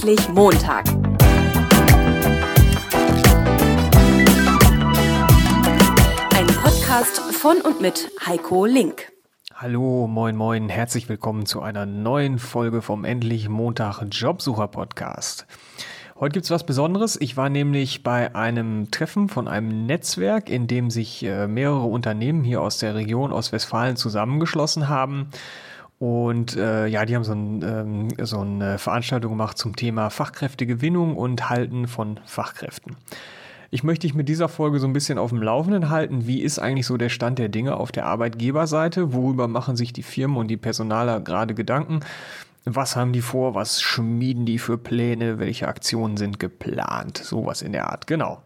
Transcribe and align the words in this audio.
Endlich 0.00 0.28
Montag. 0.28 0.88
Ein 6.36 6.46
Podcast 6.62 7.18
von 7.34 7.60
und 7.62 7.80
mit 7.80 8.08
Heiko 8.24 8.64
Link. 8.64 9.10
Hallo, 9.56 10.06
moin, 10.06 10.36
moin, 10.36 10.68
herzlich 10.68 11.08
willkommen 11.08 11.46
zu 11.46 11.62
einer 11.62 11.84
neuen 11.84 12.38
Folge 12.38 12.80
vom 12.80 13.04
Endlich 13.04 13.48
Montag 13.48 14.00
Jobsucher 14.12 14.68
Podcast. 14.68 15.48
Heute 16.20 16.34
gibt 16.34 16.44
es 16.44 16.52
was 16.52 16.64
Besonderes. 16.64 17.20
Ich 17.20 17.36
war 17.36 17.50
nämlich 17.50 18.04
bei 18.04 18.36
einem 18.36 18.92
Treffen 18.92 19.28
von 19.28 19.48
einem 19.48 19.84
Netzwerk, 19.86 20.48
in 20.48 20.68
dem 20.68 20.90
sich 20.90 21.24
äh, 21.24 21.48
mehrere 21.48 21.86
Unternehmen 21.86 22.44
hier 22.44 22.62
aus 22.62 22.78
der 22.78 22.94
Region 22.94 23.32
Ostwestfalen 23.32 23.96
zusammengeschlossen 23.96 24.88
haben. 24.88 25.30
Und 25.98 26.56
äh, 26.56 26.86
ja, 26.86 27.04
die 27.04 27.16
haben 27.16 27.24
so, 27.24 27.32
ein, 27.32 27.62
ähm, 27.62 28.08
so 28.24 28.40
eine 28.40 28.78
Veranstaltung 28.78 29.32
gemacht 29.32 29.58
zum 29.58 29.74
Thema 29.74 30.10
Fachkräftegewinnung 30.10 31.16
und 31.16 31.50
Halten 31.50 31.88
von 31.88 32.20
Fachkräften. 32.24 32.96
Ich 33.70 33.82
möchte 33.82 34.06
dich 34.06 34.14
mit 34.14 34.28
dieser 34.28 34.48
Folge 34.48 34.78
so 34.78 34.86
ein 34.86 34.92
bisschen 34.94 35.18
auf 35.18 35.30
dem 35.30 35.42
Laufenden 35.42 35.90
halten. 35.90 36.26
Wie 36.26 36.40
ist 36.40 36.58
eigentlich 36.58 36.86
so 36.86 36.96
der 36.96 37.10
Stand 37.10 37.38
der 37.38 37.48
Dinge 37.48 37.76
auf 37.76 37.92
der 37.92 38.06
Arbeitgeberseite? 38.06 39.12
Worüber 39.12 39.46
machen 39.48 39.76
sich 39.76 39.92
die 39.92 40.02
Firmen 40.02 40.38
und 40.38 40.48
die 40.48 40.56
Personaler 40.56 41.20
gerade 41.20 41.54
Gedanken? 41.54 42.00
Was 42.64 42.96
haben 42.96 43.12
die 43.12 43.20
vor? 43.20 43.54
Was 43.54 43.82
schmieden 43.82 44.46
die 44.46 44.58
für 44.58 44.78
Pläne? 44.78 45.38
Welche 45.38 45.68
Aktionen 45.68 46.16
sind 46.16 46.38
geplant? 46.38 47.18
Sowas 47.18 47.60
in 47.60 47.72
der 47.72 47.90
Art, 47.90 48.06
genau. 48.06 48.42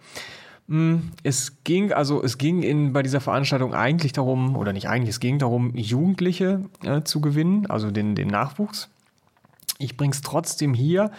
Hm, 0.68 1.10
es 1.22 1.64
ging 1.64 1.92
also, 1.92 2.22
es 2.22 2.38
ging 2.38 2.62
in, 2.62 2.92
bei 2.92 3.02
dieser 3.02 3.20
Veranstaltung 3.20 3.74
eigentlich 3.74 4.12
darum, 4.12 4.56
oder 4.56 4.72
nicht 4.72 4.88
eigentlich, 4.88 5.10
es 5.10 5.20
ging 5.20 5.38
darum, 5.38 5.74
Jugendliche 5.74 6.64
äh, 6.84 7.02
zu 7.02 7.20
gewinnen, 7.20 7.66
also 7.66 7.90
den, 7.90 8.14
den 8.14 8.28
Nachwuchs. 8.28 8.88
Ich 9.78 9.96
bringe 9.96 10.12
es 10.12 10.22
trotzdem 10.22 10.74
hier 10.74 11.10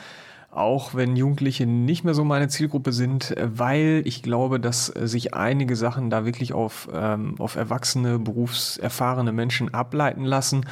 auch 0.56 0.94
wenn 0.94 1.16
Jugendliche 1.16 1.66
nicht 1.66 2.04
mehr 2.04 2.14
so 2.14 2.24
meine 2.24 2.48
Zielgruppe 2.48 2.92
sind, 2.92 3.36
weil 3.40 4.04
ich 4.06 4.22
glaube, 4.22 4.60
dass 4.60 4.86
sich 4.86 5.34
einige 5.34 5.76
Sachen 5.76 6.10
da 6.10 6.26
wirklich 6.26 6.54
auf, 6.54 6.88
ähm, 6.94 7.36
auf 7.40 7.56
erwachsene, 7.56 8.20
berufserfahrene 8.20 9.32
Menschen 9.32 9.74
ableiten 9.74 10.26
lassen 10.26 10.66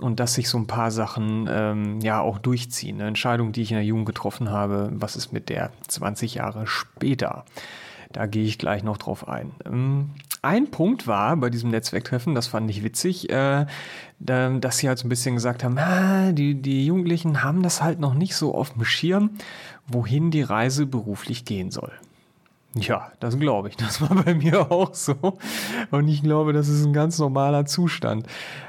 und 0.00 0.20
dass 0.20 0.34
sich 0.34 0.48
so 0.48 0.58
ein 0.58 0.66
paar 0.66 0.90
Sachen 0.90 1.48
ähm, 1.50 2.00
ja 2.00 2.20
auch 2.20 2.38
durchziehen. 2.38 2.96
Eine 2.96 3.08
Entscheidung, 3.08 3.52
die 3.52 3.62
ich 3.62 3.70
in 3.70 3.76
der 3.76 3.86
Jugend 3.86 4.06
getroffen 4.06 4.50
habe, 4.50 4.90
was 4.92 5.16
ist 5.16 5.32
mit 5.32 5.48
der 5.48 5.70
20 5.88 6.34
Jahre 6.34 6.66
später? 6.66 7.44
Da 8.12 8.26
gehe 8.26 8.44
ich 8.44 8.58
gleich 8.58 8.82
noch 8.82 8.96
drauf 8.96 9.28
ein. 9.28 9.50
Ähm, 9.66 10.10
ein 10.42 10.70
Punkt 10.70 11.06
war 11.06 11.36
bei 11.36 11.50
diesem 11.50 11.70
Netzwerktreffen, 11.70 12.34
das 12.34 12.48
fand 12.48 12.68
ich 12.68 12.82
witzig, 12.82 13.30
äh, 13.30 13.66
dass 14.18 14.78
sie 14.78 14.88
halt 14.88 14.98
so 14.98 15.06
ein 15.06 15.08
bisschen 15.08 15.34
gesagt 15.34 15.62
haben, 15.62 15.78
ah, 15.78 16.32
die, 16.32 16.60
die 16.60 16.86
Jugendlichen 16.86 17.42
haben 17.42 17.62
das 17.62 17.82
halt 17.82 18.00
noch 18.00 18.14
nicht 18.14 18.34
so 18.34 18.54
auf 18.54 18.72
dem 18.72 18.84
Schirm, 18.84 19.30
wohin 19.86 20.30
die 20.30 20.42
Reise 20.42 20.86
beruflich 20.86 21.44
gehen 21.44 21.70
soll. 21.70 21.92
Ja, 22.74 23.12
das 23.20 23.38
glaube 23.38 23.68
ich. 23.68 23.76
Das 23.76 24.00
war 24.00 24.22
bei 24.22 24.34
mir 24.34 24.72
auch 24.72 24.94
so. 24.94 25.38
Und 25.90 26.08
ich 26.08 26.22
glaube, 26.22 26.52
das 26.52 26.68
ist 26.68 26.84
ein 26.84 26.92
ganz 26.92 27.18
normaler 27.18 27.66
Zustand. 27.66 28.26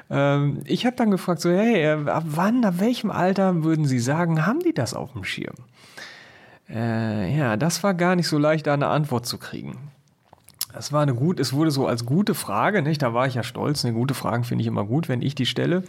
Ähm, 0.09 0.61
ich 0.65 0.85
habe 0.85 0.95
dann 0.95 1.11
gefragt, 1.11 1.41
so, 1.41 1.49
hey, 1.49 1.83
äh, 1.83 2.09
ab 2.09 2.25
wann, 2.27 2.65
ab 2.65 2.75
welchem 2.79 3.11
Alter 3.11 3.63
würden 3.63 3.85
Sie 3.85 3.99
sagen, 3.99 4.45
haben 4.45 4.59
die 4.59 4.73
das 4.73 4.93
auf 4.93 5.13
dem 5.13 5.23
Schirm? 5.23 5.55
Äh, 6.69 7.35
ja, 7.37 7.57
das 7.57 7.83
war 7.83 7.93
gar 7.93 8.15
nicht 8.15 8.27
so 8.27 8.37
leicht, 8.37 8.67
da 8.67 8.73
eine 8.73 8.87
Antwort 8.87 9.25
zu 9.25 9.37
kriegen. 9.37 9.77
Das 10.73 10.91
war 10.91 11.03
eine 11.03 11.13
gut, 11.13 11.39
es 11.39 11.53
wurde 11.53 11.69
so 11.69 11.85
als 11.85 12.05
gute 12.05 12.33
Frage, 12.33 12.81
nicht? 12.81 13.01
Da 13.03 13.13
war 13.13 13.27
ich 13.27 13.35
ja 13.35 13.43
stolz. 13.43 13.85
Eine 13.85 13.93
gute 13.93 14.15
Frage 14.15 14.43
finde 14.43 14.63
ich 14.63 14.67
immer 14.67 14.85
gut, 14.85 15.07
wenn 15.07 15.21
ich 15.21 15.35
die 15.35 15.45
stelle, 15.45 15.83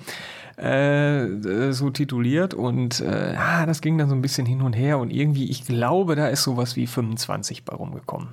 äh, 0.58 1.72
so 1.72 1.88
tituliert. 1.88 2.52
Und 2.52 3.00
äh, 3.00 3.32
ja, 3.32 3.64
das 3.64 3.80
ging 3.80 3.96
dann 3.96 4.10
so 4.10 4.14
ein 4.14 4.20
bisschen 4.20 4.44
hin 4.44 4.60
und 4.60 4.74
her. 4.74 4.98
Und 4.98 5.10
irgendwie, 5.10 5.50
ich 5.50 5.64
glaube, 5.64 6.16
da 6.16 6.28
ist 6.28 6.42
sowas 6.42 6.76
wie 6.76 6.86
25 6.86 7.64
bei 7.64 7.74
rumgekommen. 7.74 8.28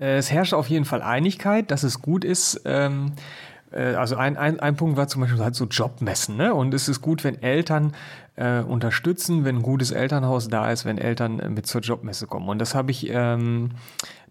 Äh, 0.00 0.18
es 0.18 0.30
herrscht 0.30 0.54
auf 0.54 0.68
jeden 0.68 0.84
Fall 0.84 1.02
Einigkeit, 1.02 1.72
dass 1.72 1.82
es 1.82 2.00
gut 2.00 2.24
ist. 2.24 2.62
Ähm, 2.64 3.06
äh, 3.06 3.12
also 3.78 4.16
ein, 4.16 4.36
ein, 4.36 4.60
ein 4.60 4.76
Punkt 4.76 4.96
war 4.96 5.08
zum 5.08 5.22
Beispiel 5.22 5.40
halt 5.40 5.54
so 5.54 5.64
Jobmessen. 5.66 6.36
Ne? 6.36 6.54
Und 6.54 6.74
es 6.74 6.88
ist 6.88 7.00
gut, 7.00 7.24
wenn 7.24 7.42
Eltern 7.42 7.92
äh, 8.36 8.60
unterstützen, 8.60 9.44
wenn 9.44 9.56
ein 9.56 9.62
gutes 9.62 9.90
Elternhaus 9.90 10.48
da 10.48 10.70
ist, 10.70 10.84
wenn 10.84 10.98
Eltern 10.98 11.38
äh, 11.38 11.48
mit 11.48 11.66
zur 11.66 11.80
Jobmesse 11.80 12.26
kommen. 12.26 12.48
Und 12.48 12.58
das 12.58 12.74
habe 12.74 12.90
ich 12.90 13.10
ähm, 13.10 13.70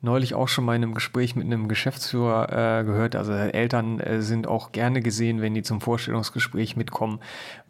neulich 0.02 0.34
auch 0.34 0.48
schon 0.48 0.66
mal 0.66 0.76
in 0.76 0.84
einem 0.84 0.96
Gespräch 0.96 1.36
mit 1.36 1.46
einem 1.46 1.68
Geschäftsführer 1.68 2.80
äh, 2.80 2.84
gehört. 2.84 3.16
Also 3.16 3.34
Eltern 3.34 4.00
äh, 4.00 4.22
sind 4.22 4.48
auch 4.48 4.72
gerne 4.72 5.02
gesehen, 5.02 5.42
wenn 5.42 5.54
die 5.54 5.62
zum 5.62 5.82
Vorstellungsgespräch 5.82 6.76
mitkommen, 6.76 7.20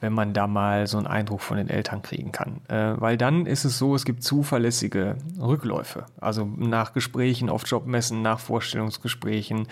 wenn 0.02 0.14
man 0.14 0.34
da 0.34 0.48
mal 0.48 0.88
so 0.88 0.98
einen 0.98 1.08
Eindruck 1.08 1.42
von 1.42 1.58
den 1.58 1.70
Eltern 1.70 2.02
kriegen 2.02 2.32
kann. 2.32 2.62
Äh, 2.68 3.00
weil 3.00 3.18
dann 3.18 3.46
ist 3.46 3.64
es 3.64 3.78
so, 3.78 3.96
es 3.96 4.04
gibt 4.04 4.24
zuverlässige 4.24 5.16
Rückläufe. 5.40 6.08
Also 6.20 6.44
nach 6.44 6.94
Gesprächen 6.94 7.50
auf 7.50 7.66
Jobmessen, 7.68 8.22
nach 8.22 8.40
Vorstellungsgesprächen, 8.40 9.68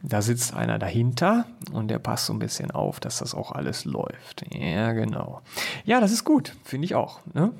da 0.00 0.22
sitzt 0.22 0.54
einer 0.54 0.78
dahinter 0.78 1.44
und 1.72 1.88
der 1.88 1.98
passt 1.98 2.26
so 2.26 2.32
ein 2.32 2.38
bisschen 2.38 2.70
auf, 2.70 3.00
dass 3.00 3.18
das 3.18 3.34
auch 3.34 3.52
alles 3.52 3.84
läuft. 3.84 4.44
Ja, 4.54 4.92
genau. 4.92 5.42
Ja, 5.84 6.00
das 6.00 6.12
ist 6.12 6.24
gut, 6.24 6.54
finde 6.64 6.84
ich 6.84 6.94
auch. 6.94 7.20
Ne? 7.34 7.52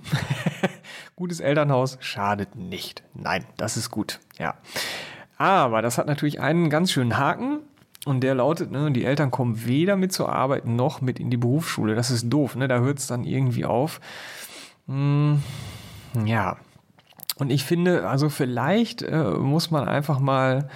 Gutes 1.16 1.41
Elternhaus 1.41 1.99
schadet 2.00 2.54
nicht. 2.54 3.03
Nein, 3.15 3.44
das 3.56 3.77
ist 3.77 3.91
gut. 3.91 4.21
Ja. 4.39 4.54
Aber 5.39 5.83
das 5.83 5.99
hat 5.99 6.06
natürlich 6.06 6.41
einen 6.41 6.71
ganz 6.71 6.93
schönen 6.93 7.19
Haken. 7.19 7.59
Und 8.04 8.20
der 8.20 8.34
lautet, 8.34 8.72
ne, 8.72 8.90
die 8.90 9.04
Eltern 9.04 9.30
kommen 9.30 9.64
weder 9.64 9.96
mit 9.96 10.12
zur 10.12 10.30
Arbeit 10.30 10.66
noch 10.66 11.00
mit 11.00 11.20
in 11.20 11.30
die 11.30 11.36
Berufsschule. 11.36 11.94
Das 11.94 12.10
ist 12.10 12.28
doof, 12.28 12.56
ne? 12.56 12.66
Da 12.66 12.80
hört 12.80 12.98
es 12.98 13.06
dann 13.06 13.24
irgendwie 13.24 13.64
auf. 13.64 14.00
Hm, 14.88 15.40
ja. 16.24 16.56
Und 17.36 17.50
ich 17.50 17.64
finde, 17.64 18.08
also 18.08 18.28
vielleicht 18.28 19.02
äh, 19.02 19.22
muss 19.22 19.70
man 19.70 19.88
einfach 19.88 20.18
mal 20.18 20.68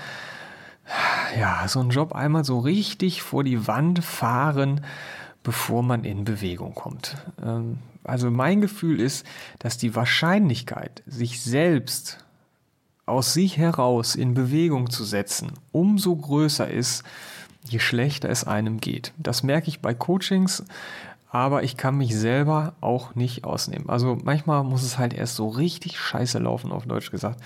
ja, 1.38 1.66
so 1.68 1.80
einen 1.80 1.90
Job 1.90 2.14
einmal 2.14 2.44
so 2.44 2.58
richtig 2.58 3.22
vor 3.22 3.44
die 3.44 3.66
Wand 3.66 4.04
fahren, 4.04 4.82
bevor 5.42 5.82
man 5.82 6.04
in 6.04 6.24
Bewegung 6.24 6.74
kommt. 6.74 7.16
Ähm, 7.44 7.78
also 8.04 8.30
mein 8.30 8.60
Gefühl 8.60 9.00
ist, 9.00 9.26
dass 9.58 9.78
die 9.78 9.94
Wahrscheinlichkeit, 9.94 11.02
sich 11.06 11.42
selbst 11.42 12.24
aus 13.06 13.32
sich 13.32 13.56
heraus 13.56 14.16
in 14.16 14.34
Bewegung 14.34 14.90
zu 14.90 15.04
setzen, 15.04 15.52
umso 15.72 16.14
größer 16.16 16.68
ist, 16.68 17.04
je 17.68 17.78
schlechter 17.78 18.28
es 18.28 18.44
einem 18.44 18.80
geht. 18.80 19.12
Das 19.16 19.42
merke 19.42 19.68
ich 19.68 19.80
bei 19.80 19.94
Coachings, 19.94 20.64
aber 21.30 21.62
ich 21.62 21.76
kann 21.76 21.96
mich 21.96 22.16
selber 22.16 22.74
auch 22.80 23.14
nicht 23.14 23.44
ausnehmen. 23.44 23.88
Also 23.88 24.18
manchmal 24.24 24.64
muss 24.64 24.82
es 24.82 24.98
halt 24.98 25.14
erst 25.14 25.36
so 25.36 25.48
richtig 25.48 25.98
scheiße 25.98 26.38
laufen, 26.38 26.72
auf 26.72 26.86
Deutsch 26.86 27.10
gesagt, 27.10 27.40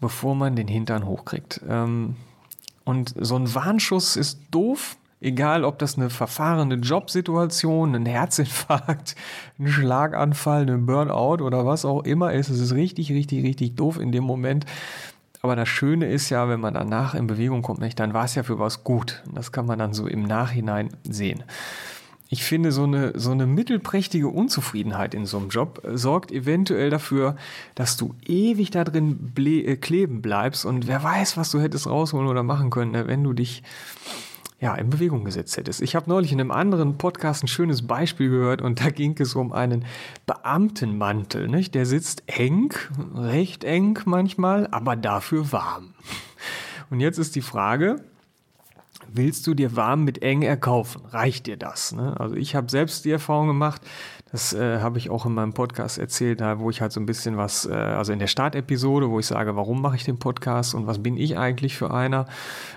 bevor 0.00 0.34
man 0.34 0.56
den 0.56 0.68
Hintern 0.68 1.06
hochkriegt. 1.06 1.60
Ähm, 1.68 2.16
und 2.84 3.14
so 3.16 3.36
ein 3.36 3.54
Warnschuss 3.54 4.16
ist 4.16 4.40
doof, 4.50 4.96
Egal, 5.24 5.64
ob 5.64 5.78
das 5.78 5.96
eine 5.96 6.10
verfahrene 6.10 6.74
Jobsituation, 6.74 7.94
ein 7.94 8.06
Herzinfarkt, 8.06 9.14
ein 9.58 9.68
Schlaganfall, 9.68 10.68
ein 10.68 10.84
Burnout 10.84 11.44
oder 11.44 11.64
was 11.64 11.84
auch 11.84 12.02
immer 12.02 12.32
ist. 12.32 12.48
Es 12.48 12.58
ist 12.58 12.74
richtig, 12.74 13.12
richtig, 13.12 13.44
richtig 13.44 13.76
doof 13.76 14.00
in 14.00 14.10
dem 14.10 14.24
Moment. 14.24 14.66
Aber 15.40 15.54
das 15.54 15.68
Schöne 15.68 16.06
ist 16.10 16.28
ja, 16.30 16.48
wenn 16.48 16.58
man 16.58 16.74
danach 16.74 17.14
in 17.14 17.28
Bewegung 17.28 17.62
kommt, 17.62 17.78
nicht, 17.78 18.00
dann 18.00 18.14
war 18.14 18.24
es 18.24 18.34
ja 18.34 18.42
für 18.42 18.58
was 18.58 18.82
gut. 18.82 19.22
Das 19.32 19.52
kann 19.52 19.64
man 19.64 19.78
dann 19.78 19.92
so 19.92 20.08
im 20.08 20.24
Nachhinein 20.24 20.88
sehen. 21.04 21.44
Ich 22.28 22.42
finde, 22.42 22.72
so 22.72 22.82
eine, 22.82 23.12
so 23.16 23.30
eine 23.30 23.46
mittelprächtige 23.46 24.26
Unzufriedenheit 24.26 25.14
in 25.14 25.26
so 25.26 25.38
einem 25.38 25.50
Job 25.50 25.82
sorgt 25.92 26.32
eventuell 26.32 26.90
dafür, 26.90 27.36
dass 27.76 27.96
du 27.96 28.16
ewig 28.26 28.70
da 28.72 28.82
drin 28.82 29.32
äh, 29.36 29.76
kleben 29.76 30.20
bleibst 30.20 30.64
und 30.64 30.88
wer 30.88 31.04
weiß, 31.04 31.36
was 31.36 31.52
du 31.52 31.60
hättest 31.60 31.86
rausholen 31.86 32.26
oder 32.26 32.42
machen 32.42 32.70
können, 32.70 32.90
ne, 32.90 33.06
wenn 33.06 33.22
du 33.22 33.34
dich 33.34 33.62
ja, 34.62 34.76
in 34.76 34.90
Bewegung 34.90 35.24
gesetzt 35.24 35.56
hättest. 35.56 35.82
Ich 35.82 35.96
habe 35.96 36.08
neulich 36.08 36.30
in 36.30 36.40
einem 36.40 36.52
anderen 36.52 36.96
Podcast 36.96 37.42
ein 37.42 37.48
schönes 37.48 37.84
Beispiel 37.84 38.30
gehört 38.30 38.62
und 38.62 38.80
da 38.80 38.90
ging 38.90 39.16
es 39.18 39.34
um 39.34 39.52
einen 39.52 39.84
Beamtenmantel. 40.24 41.48
Nicht? 41.48 41.74
Der 41.74 41.84
sitzt 41.84 42.22
eng, 42.26 42.72
recht 43.12 43.64
eng 43.64 43.98
manchmal, 44.04 44.68
aber 44.70 44.94
dafür 44.94 45.50
warm. 45.50 45.94
Und 46.90 47.00
jetzt 47.00 47.18
ist 47.18 47.34
die 47.34 47.42
Frage, 47.42 48.04
willst 49.08 49.48
du 49.48 49.54
dir 49.54 49.74
warm 49.74 50.04
mit 50.04 50.22
eng 50.22 50.42
erkaufen? 50.42 51.06
Reicht 51.06 51.48
dir 51.48 51.56
das? 51.56 51.90
Ne? 51.90 52.14
Also 52.20 52.36
ich 52.36 52.54
habe 52.54 52.70
selbst 52.70 53.04
die 53.04 53.10
Erfahrung 53.10 53.48
gemacht, 53.48 53.82
das 54.32 54.54
äh, 54.54 54.80
habe 54.80 54.96
ich 54.96 55.10
auch 55.10 55.26
in 55.26 55.34
meinem 55.34 55.52
Podcast 55.52 55.98
erzählt, 55.98 56.40
da 56.40 56.58
wo 56.58 56.70
ich 56.70 56.80
halt 56.80 56.90
so 56.90 57.00
ein 57.00 57.06
bisschen 57.06 57.36
was, 57.36 57.66
äh, 57.66 57.74
also 57.74 58.14
in 58.14 58.18
der 58.18 58.28
Startepisode, 58.28 59.10
wo 59.10 59.18
ich 59.18 59.26
sage, 59.26 59.56
warum 59.56 59.82
mache 59.82 59.96
ich 59.96 60.04
den 60.04 60.18
Podcast 60.18 60.74
und 60.74 60.86
was 60.86 61.02
bin 61.02 61.18
ich 61.18 61.36
eigentlich 61.36 61.76
für 61.76 61.92
einer. 61.92 62.26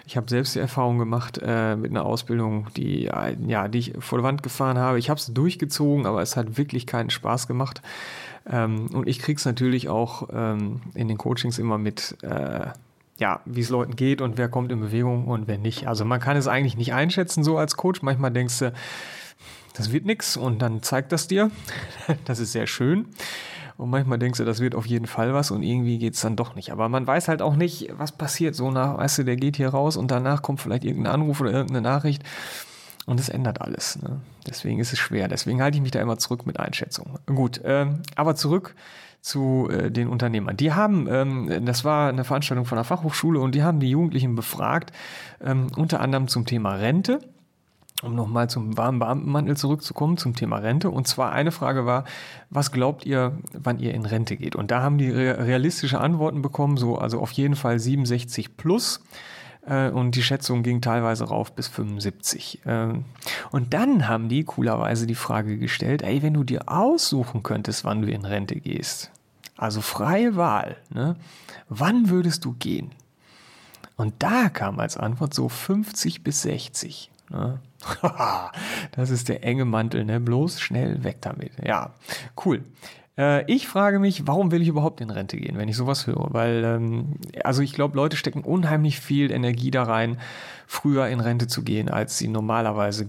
Ich 0.05 0.17
habe 0.17 0.29
selbst 0.29 0.55
die 0.55 0.59
Erfahrung 0.59 0.99
gemacht 0.99 1.39
äh, 1.41 1.77
mit 1.77 1.91
einer 1.91 2.05
Ausbildung, 2.05 2.67
die, 2.75 3.05
äh, 3.05 3.37
ja, 3.47 3.69
die 3.69 3.79
ich 3.79 3.93
vor 3.99 4.17
der 4.17 4.23
Wand 4.23 4.43
gefahren 4.43 4.77
habe. 4.77 4.99
Ich 4.99 5.09
habe 5.09 5.17
es 5.17 5.27
durchgezogen, 5.27 6.05
aber 6.05 6.21
es 6.21 6.35
hat 6.35 6.57
wirklich 6.57 6.85
keinen 6.85 7.09
Spaß 7.09 7.47
gemacht. 7.47 7.81
Ähm, 8.51 8.87
und 8.93 9.07
ich 9.07 9.19
kriege 9.19 9.37
es 9.37 9.45
natürlich 9.45 9.87
auch 9.87 10.27
ähm, 10.33 10.81
in 10.93 11.07
den 11.07 11.17
Coachings 11.17 11.57
immer 11.57 11.77
mit 11.77 12.17
äh, 12.21 12.67
ja, 13.17 13.39
wie 13.45 13.61
es 13.61 13.69
Leuten 13.69 13.95
geht 13.95 14.19
und 14.19 14.37
wer 14.37 14.49
kommt 14.49 14.73
in 14.73 14.81
Bewegung 14.81 15.27
und 15.27 15.47
wer 15.47 15.57
nicht. 15.57 15.87
Also 15.87 16.03
man 16.03 16.19
kann 16.19 16.35
es 16.35 16.47
eigentlich 16.47 16.75
nicht 16.75 16.93
einschätzen 16.93 17.45
so 17.45 17.57
als 17.57 17.77
Coach. 17.77 18.01
Manchmal 18.01 18.31
denkst 18.31 18.59
du, 18.59 18.73
das 19.75 19.92
wird 19.92 20.06
nix 20.06 20.38
und 20.38 20.62
dann 20.62 20.81
zeigt 20.81 21.12
das 21.12 21.27
dir. 21.27 21.51
Das 22.25 22.39
ist 22.39 22.51
sehr 22.51 22.68
schön. 22.68 23.07
Und 23.77 23.89
manchmal 23.89 24.18
denkst 24.18 24.38
du, 24.38 24.45
das 24.45 24.62
wird 24.62 24.74
auf 24.74 24.86
jeden 24.86 25.06
Fall 25.06 25.33
was 25.33 25.51
und 25.51 25.62
irgendwie 25.62 25.98
geht 25.98 26.13
es 26.13 26.22
dann 26.22 26.38
doch 26.38 26.56
nicht. 26.56 26.72
Aber 26.72 26.88
man 26.88 27.06
weiß 27.06 27.27
halt 27.27 27.42
auch 27.42 27.56
nicht, 27.56 27.89
was 27.98 28.13
passiert. 28.13 28.56
So 28.56 28.72
nach, 28.72 28.98
weißt 28.98 29.19
du, 29.19 29.24
der 29.24 29.36
geht 29.36 29.57
hier 29.57 29.69
raus 29.69 29.98
und 29.98 30.12
danach 30.12 30.42
kommt 30.42 30.62
vielleicht 30.62 30.86
irgendein 30.86 31.13
Anruf 31.13 31.42
oder 31.42 31.51
irgendeine 31.51 31.81
Nachricht. 31.81 32.24
Und 33.06 33.19
das 33.19 33.30
ändert 33.30 33.62
alles. 33.62 34.01
Ne? 34.01 34.22
Deswegen 34.48 34.80
ist 34.80 34.94
es 34.94 35.00
schwer. 35.00 35.27
Deswegen 35.27 35.62
halte 35.62 35.77
ich 35.77 35.81
mich 35.81 35.92
da 35.92 36.01
immer 36.01 36.18
zurück 36.18 36.45
mit 36.45 36.60
Einschätzungen. 36.60 37.19
Gut, 37.27 37.62
ähm, 37.63 38.01
aber 38.16 38.36
zurück 38.36 38.75
zu 39.22 39.69
äh, 39.69 39.92
den 39.92 40.07
Unternehmern. 40.07 40.56
Die 40.56 40.74
haben, 40.74 41.07
ähm, 41.10 41.66
das 41.66 41.83
war 41.83 42.10
eine 42.10 42.24
Veranstaltung 42.24 42.66
von 42.66 42.77
der 42.77 42.86
Fachhochschule 42.86 43.39
und 43.39 43.56
die 43.56 43.63
haben 43.63 43.80
die 43.80 43.89
Jugendlichen 43.89 44.36
befragt, 44.36 44.92
ähm, 45.44 45.68
unter 45.75 46.00
anderem 46.00 46.27
zum 46.27 46.45
Thema 46.45 46.75
Rente 46.75 47.19
um 48.03 48.13
nochmal 48.13 48.50
zum 48.50 48.77
warmen 48.77 49.00
Beamtenmantel 49.00 49.56
zurückzukommen, 49.56 50.18
zum 50.18 50.36
Thema 50.36 50.57
Rente. 50.57 50.89
Und 50.89 51.07
zwar 51.07 51.31
eine 51.31 51.51
Frage 51.51 51.86
war, 51.86 52.03
was 52.50 52.71
glaubt 52.71 53.06
ihr, 53.06 53.38
wann 53.53 53.80
ihr 53.80 53.94
in 53.94 54.06
Rente 54.06 54.36
geht? 54.36 54.56
Und 54.56 54.71
da 54.71 54.81
haben 54.81 54.97
die 54.97 55.09
realistische 55.09 56.00
Antworten 56.00 56.42
bekommen, 56.42 56.77
so 56.77 56.97
also 56.97 57.19
auf 57.19 57.31
jeden 57.31 57.56
Fall 57.56 57.80
67 57.80 58.57
plus. 58.57 59.01
Äh, 59.65 59.89
und 59.89 60.15
die 60.15 60.24
Schätzung 60.24 60.63
ging 60.63 60.81
teilweise 60.81 61.25
rauf 61.25 61.53
bis 61.53 61.68
75. 61.68 62.62
Ähm, 62.65 63.06
und 63.51 63.74
dann 63.74 64.07
haben 64.07 64.30
die 64.30 64.44
coolerweise 64.44 65.07
die 65.07 65.15
Frage 65.15 65.57
gestellt, 65.57 66.01
ey, 66.01 66.21
wenn 66.21 66.33
du 66.33 66.44
dir 66.44 66.63
aussuchen 66.68 67.44
könntest, 67.44 67.83
wann 67.86 68.01
du 68.01 68.09
in 68.09 68.25
Rente 68.25 68.56
gehst, 68.56 69.12
also 69.57 69.81
freie 69.81 70.36
Wahl, 70.36 70.77
ne? 70.94 71.15
wann 71.69 72.09
würdest 72.09 72.45
du 72.45 72.53
gehen? 72.53 72.91
Und 73.98 74.15
da 74.19 74.50
kam 74.50 74.80
als 74.80 74.98
Antwort 74.98 75.33
so 75.33 75.48
50 75.48 76.24
bis 76.24 76.41
60. 76.41 77.09
Ne? 77.30 77.59
das 78.91 79.09
ist 79.09 79.29
der 79.29 79.43
enge 79.43 79.65
Mantel, 79.65 80.05
ne? 80.05 80.19
Bloß 80.19 80.59
schnell 80.59 81.03
weg 81.03 81.17
damit. 81.21 81.51
Ja, 81.63 81.93
cool. 82.45 82.63
Äh, 83.17 83.49
ich 83.51 83.67
frage 83.67 83.99
mich, 83.99 84.27
warum 84.27 84.51
will 84.51 84.61
ich 84.61 84.67
überhaupt 84.67 85.01
in 85.01 85.09
Rente 85.09 85.37
gehen, 85.37 85.57
wenn 85.57 85.69
ich 85.69 85.77
sowas 85.77 86.07
höre? 86.07 86.33
Weil, 86.33 86.63
ähm, 86.63 87.15
also 87.43 87.61
ich 87.61 87.73
glaube, 87.73 87.95
Leute 87.95 88.17
stecken 88.17 88.41
unheimlich 88.41 88.99
viel 88.99 89.31
Energie 89.31 89.71
da 89.71 89.83
rein, 89.83 90.17
früher 90.67 91.07
in 91.07 91.19
Rente 91.19 91.47
zu 91.47 91.63
gehen, 91.63 91.89
als 91.89 92.17
sie 92.17 92.27
normalerweise 92.27 93.07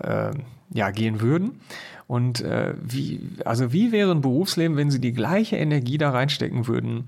äh, 0.00 0.30
ja, 0.70 0.90
gehen 0.90 1.20
würden. 1.20 1.60
Und 2.06 2.40
äh, 2.42 2.74
wie, 2.80 3.20
also 3.44 3.72
wie 3.72 3.92
wäre 3.92 4.12
ein 4.12 4.20
Berufsleben, 4.20 4.76
wenn 4.76 4.90
sie 4.90 5.00
die 5.00 5.12
gleiche 5.12 5.56
Energie 5.56 5.98
da 5.98 6.10
reinstecken 6.10 6.66
würden, 6.68 7.06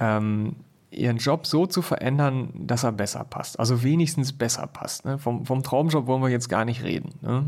ähm, 0.00 0.56
ihren 0.94 1.18
Job 1.18 1.46
so 1.46 1.66
zu 1.66 1.82
verändern, 1.82 2.50
dass 2.54 2.84
er 2.84 2.92
besser 2.92 3.24
passt. 3.24 3.58
Also 3.58 3.82
wenigstens 3.82 4.32
besser 4.32 4.66
passt. 4.66 5.04
Ne? 5.04 5.18
Vom, 5.18 5.44
vom, 5.46 5.62
Traumjob 5.62 6.06
wollen 6.06 6.22
wir 6.22 6.28
jetzt 6.28 6.48
gar 6.48 6.64
nicht 6.64 6.82
reden. 6.82 7.10
Ne? 7.22 7.44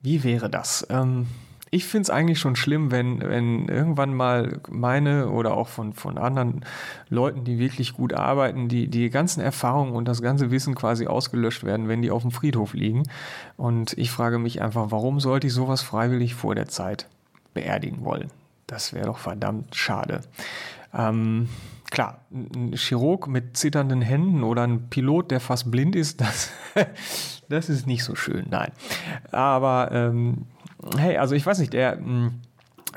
Wie 0.00 0.24
wäre 0.24 0.48
das? 0.48 0.86
Ähm, 0.90 1.26
ich 1.72 1.84
finde 1.84 2.02
es 2.02 2.10
eigentlich 2.10 2.40
schon 2.40 2.56
schlimm, 2.56 2.90
wenn, 2.90 3.20
wenn 3.20 3.68
irgendwann 3.68 4.12
mal 4.12 4.60
meine 4.68 5.28
oder 5.28 5.56
auch 5.56 5.68
von, 5.68 5.92
von 5.92 6.18
anderen 6.18 6.64
Leuten, 7.08 7.44
die 7.44 7.60
wirklich 7.60 7.92
gut 7.92 8.12
arbeiten, 8.12 8.68
die, 8.68 8.88
die 8.88 9.08
ganzen 9.08 9.40
Erfahrungen 9.40 9.92
und 9.92 10.06
das 10.06 10.20
ganze 10.20 10.50
Wissen 10.50 10.74
quasi 10.74 11.06
ausgelöscht 11.06 11.62
werden, 11.62 11.86
wenn 11.86 12.02
die 12.02 12.10
auf 12.10 12.22
dem 12.22 12.32
Friedhof 12.32 12.74
liegen. 12.74 13.04
Und 13.56 13.96
ich 13.96 14.10
frage 14.10 14.38
mich 14.38 14.60
einfach, 14.60 14.90
warum 14.90 15.20
sollte 15.20 15.46
ich 15.46 15.52
sowas 15.52 15.80
freiwillig 15.80 16.34
vor 16.34 16.56
der 16.56 16.66
Zeit 16.66 17.06
beerdigen 17.54 18.04
wollen? 18.04 18.30
Das 18.66 18.92
wäre 18.92 19.06
doch 19.06 19.18
verdammt 19.18 19.76
schade. 19.76 20.22
Ähm, 20.92 21.48
klar, 21.90 22.24
ein 22.30 22.74
Chirurg 22.74 23.26
mit 23.28 23.56
zitternden 23.56 24.02
Händen 24.02 24.42
oder 24.42 24.62
ein 24.62 24.88
Pilot, 24.88 25.30
der 25.30 25.40
fast 25.40 25.70
blind 25.70 25.96
ist, 25.96 26.20
das, 26.20 26.50
das 27.48 27.68
ist 27.68 27.86
nicht 27.86 28.04
so 28.04 28.14
schön, 28.14 28.46
nein. 28.50 28.72
Aber 29.30 29.90
ähm, 29.92 30.46
hey, 30.96 31.16
also 31.16 31.34
ich 31.34 31.44
weiß 31.44 31.58
nicht, 31.58 31.72
der 31.72 31.96
hm, 31.96 32.40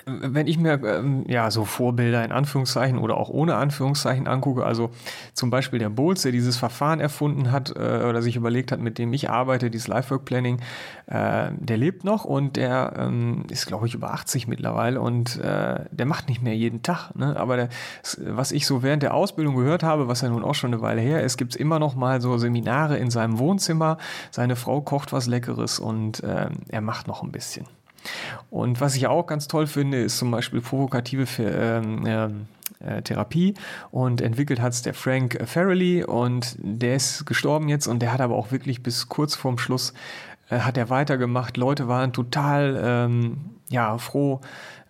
wenn 0.06 0.48
ich 0.48 0.58
mir 0.58 0.82
ähm, 0.84 1.26
ja 1.28 1.52
so 1.52 1.66
Vorbilder 1.66 2.24
in 2.24 2.32
Anführungszeichen 2.32 2.98
oder 2.98 3.18
auch 3.18 3.30
ohne 3.30 3.56
Anführungszeichen 3.56 4.28
angucke, 4.28 4.66
also 4.66 4.92
zum 5.34 5.50
Beispiel 5.50 5.80
der 5.80 5.90
Bowles, 5.90 6.24
der 6.24 6.32
dieses 6.32 6.58
Verfahren 6.58 7.00
erfunden 7.00 7.52
hat 7.52 7.76
äh, 7.76 8.04
oder 8.08 8.22
sich 8.22 8.36
überlegt 8.36 8.72
hat, 8.72 8.80
mit 8.80 8.98
dem 8.98 9.14
ich 9.14 9.30
arbeite, 9.30 9.70
dieses 9.70 9.88
Lifework 9.88 10.26
Planning, 10.26 10.60
äh, 11.08 11.52
der 11.58 11.78
lebt 11.78 12.04
noch 12.04 12.26
und 12.26 12.56
der 12.56 12.94
ähm, 12.98 13.46
ist, 13.50 13.66
glaube 13.66 13.88
ich, 13.88 13.94
über 13.94 14.14
80 14.14 14.48
mittlerweile 14.48 15.02
und 15.02 15.40
äh, 15.40 15.86
der 15.92 16.06
macht 16.06 16.30
nicht 16.30 16.42
mehr 16.42 16.56
jeden 16.56 16.82
Tag. 16.82 17.16
Ne? 17.16 17.36
Aber 17.38 17.56
der, 17.56 17.70
was 18.18 18.52
ich 18.52 18.66
so 18.66 18.84
während 18.84 19.04
der 19.04 19.14
Ausbildung 19.14 19.56
gehört 19.56 19.84
habe, 19.84 20.08
was 20.08 20.22
ja 20.22 20.30
nun 20.30 20.44
auch 20.44 20.56
schon 20.56 20.74
eine 20.74 20.82
Weile 20.82 21.02
her 21.02 21.24
ist, 21.24 21.38
gibt 21.38 21.54
es 21.54 21.60
immer 21.60 21.80
noch 21.80 21.96
mal 21.96 22.22
so 22.22 22.38
Seminare 22.38 22.98
in 22.98 23.10
seinem 23.10 23.40
Wohnzimmer. 23.40 23.98
Seine 24.32 24.56
Frau 24.56 24.82
kocht 24.82 25.14
was 25.14 25.28
Leckeres 25.28 25.80
und 25.80 26.24
äh, 26.24 26.50
er 26.70 26.82
macht 26.82 27.08
noch 27.08 27.24
ein 27.24 27.32
bisschen. 27.32 27.68
Und 28.50 28.82
was 28.82 28.96
ich 28.96 29.08
auch 29.08 29.26
ganz 29.26 29.48
toll 29.48 29.68
finde, 29.68 30.02
ist 30.02 30.18
zum 30.18 30.32
Beispiel 30.32 30.62
provokative 30.62 31.26
ähm, 31.40 32.06
äh, 32.80 33.02
Therapie 33.02 33.54
und 33.92 34.22
entwickelt 34.22 34.62
hat 34.62 34.74
es 34.74 34.82
der 34.82 34.94
Frank 34.94 35.38
Farrelly 35.46 36.04
und 36.04 36.56
der 36.60 36.96
ist 36.96 37.26
gestorben 37.26 37.70
jetzt 37.70 37.88
und 37.88 38.00
der 38.02 38.12
hat 38.14 38.22
aber 38.22 38.36
auch 38.36 38.52
wirklich 38.52 38.84
bis 38.84 39.10
kurz 39.10 39.36
vorm 39.36 39.58
Schluss 39.58 39.94
äh, 40.50 40.60
hat 40.60 40.78
er 40.78 40.90
weitergemacht. 40.90 41.58
Leute 41.58 41.88
waren 41.88 42.14
total 42.14 42.80
ähm, 42.84 43.38
ja, 43.70 43.98
froh, 43.98 44.42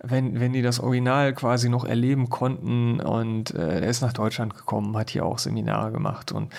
wenn, 0.02 0.40
wenn 0.40 0.54
die 0.54 0.62
das 0.62 0.80
Original 0.80 1.34
quasi 1.34 1.70
noch 1.70 1.86
erleben 1.86 2.30
konnten 2.30 3.00
und 3.00 3.54
äh, 3.54 3.82
er 3.82 3.88
ist 3.88 4.02
nach 4.02 4.14
Deutschland 4.14 4.56
gekommen, 4.56 4.98
hat 4.98 5.10
hier 5.10 5.26
auch 5.26 5.40
Seminare 5.40 5.92
gemacht 5.92 6.32
und 6.32 6.52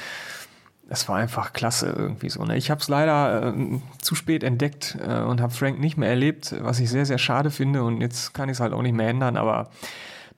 es 0.89 1.09
war 1.09 1.17
einfach 1.17 1.53
klasse 1.53 1.95
irgendwie 1.97 2.29
so. 2.29 2.45
Ne? 2.45 2.57
Ich 2.57 2.71
habe 2.71 2.81
es 2.81 2.89
leider 2.89 3.55
äh, 3.55 3.81
zu 4.01 4.15
spät 4.15 4.43
entdeckt 4.43 4.99
äh, 5.01 5.21
und 5.21 5.41
habe 5.41 5.53
Frank 5.53 5.81
nicht 5.81 5.97
mehr 5.97 6.09
erlebt, 6.09 6.55
was 6.61 6.81
ich 6.81 6.91
sehr, 6.91 7.07
sehr 7.07 7.19
schade 7.19 7.51
finde. 7.51 7.83
Und 7.83 8.01
jetzt 8.01 8.35
kann 8.35 8.49
ich 8.49 8.55
es 8.55 8.61
halt 8.61 8.73
auch 8.73 8.83
nicht 8.83 8.95
mehr 8.95 9.09
ändern. 9.09 9.37
Aber 9.37 9.71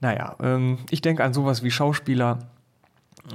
naja, 0.01 0.37
ähm, 0.41 0.79
ich 0.91 1.01
denke 1.01 1.25
an 1.25 1.33
sowas 1.33 1.63
wie 1.63 1.71
Schauspieler. 1.71 2.39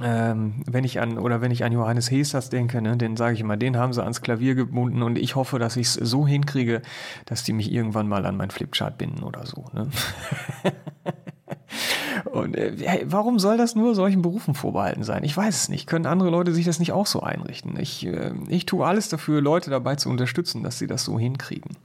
Ähm, 0.02 0.62
wenn 0.66 0.84
ich 0.84 1.00
an 1.00 1.18
oder 1.18 1.42
wenn 1.42 1.50
ich 1.50 1.64
an 1.64 1.72
Johannes 1.72 2.10
Hesters 2.10 2.48
denke, 2.48 2.80
ne, 2.80 2.96
den 2.96 3.18
sage 3.18 3.34
ich 3.34 3.40
immer, 3.40 3.58
den 3.58 3.76
haben 3.76 3.92
sie 3.92 4.02
ans 4.02 4.22
Klavier 4.22 4.54
gebunden 4.54 5.02
und 5.02 5.18
ich 5.18 5.36
hoffe, 5.36 5.58
dass 5.58 5.76
ich 5.76 5.88
es 5.88 5.94
so 5.94 6.26
hinkriege, 6.26 6.80
dass 7.26 7.44
die 7.44 7.52
mich 7.52 7.70
irgendwann 7.70 8.08
mal 8.08 8.24
an 8.24 8.38
mein 8.38 8.50
Flipchart 8.50 8.96
binden 8.96 9.22
oder 9.22 9.44
so. 9.44 9.66
Ne? 9.74 9.90
Und 12.24 12.56
äh, 12.56 13.04
warum 13.06 13.38
soll 13.38 13.56
das 13.56 13.74
nur 13.74 13.94
solchen 13.94 14.22
Berufen 14.22 14.54
vorbehalten 14.54 15.02
sein? 15.02 15.24
Ich 15.24 15.36
weiß 15.36 15.54
es 15.54 15.68
nicht. 15.68 15.86
Können 15.86 16.06
andere 16.06 16.30
Leute 16.30 16.52
sich 16.52 16.64
das 16.64 16.78
nicht 16.78 16.92
auch 16.92 17.06
so 17.06 17.20
einrichten? 17.20 17.78
Ich, 17.78 18.06
äh, 18.06 18.32
ich 18.48 18.66
tue 18.66 18.86
alles 18.86 19.08
dafür, 19.08 19.40
Leute 19.40 19.70
dabei 19.70 19.96
zu 19.96 20.08
unterstützen, 20.08 20.62
dass 20.62 20.78
sie 20.78 20.86
das 20.86 21.04
so 21.04 21.18
hinkriegen. 21.18 21.76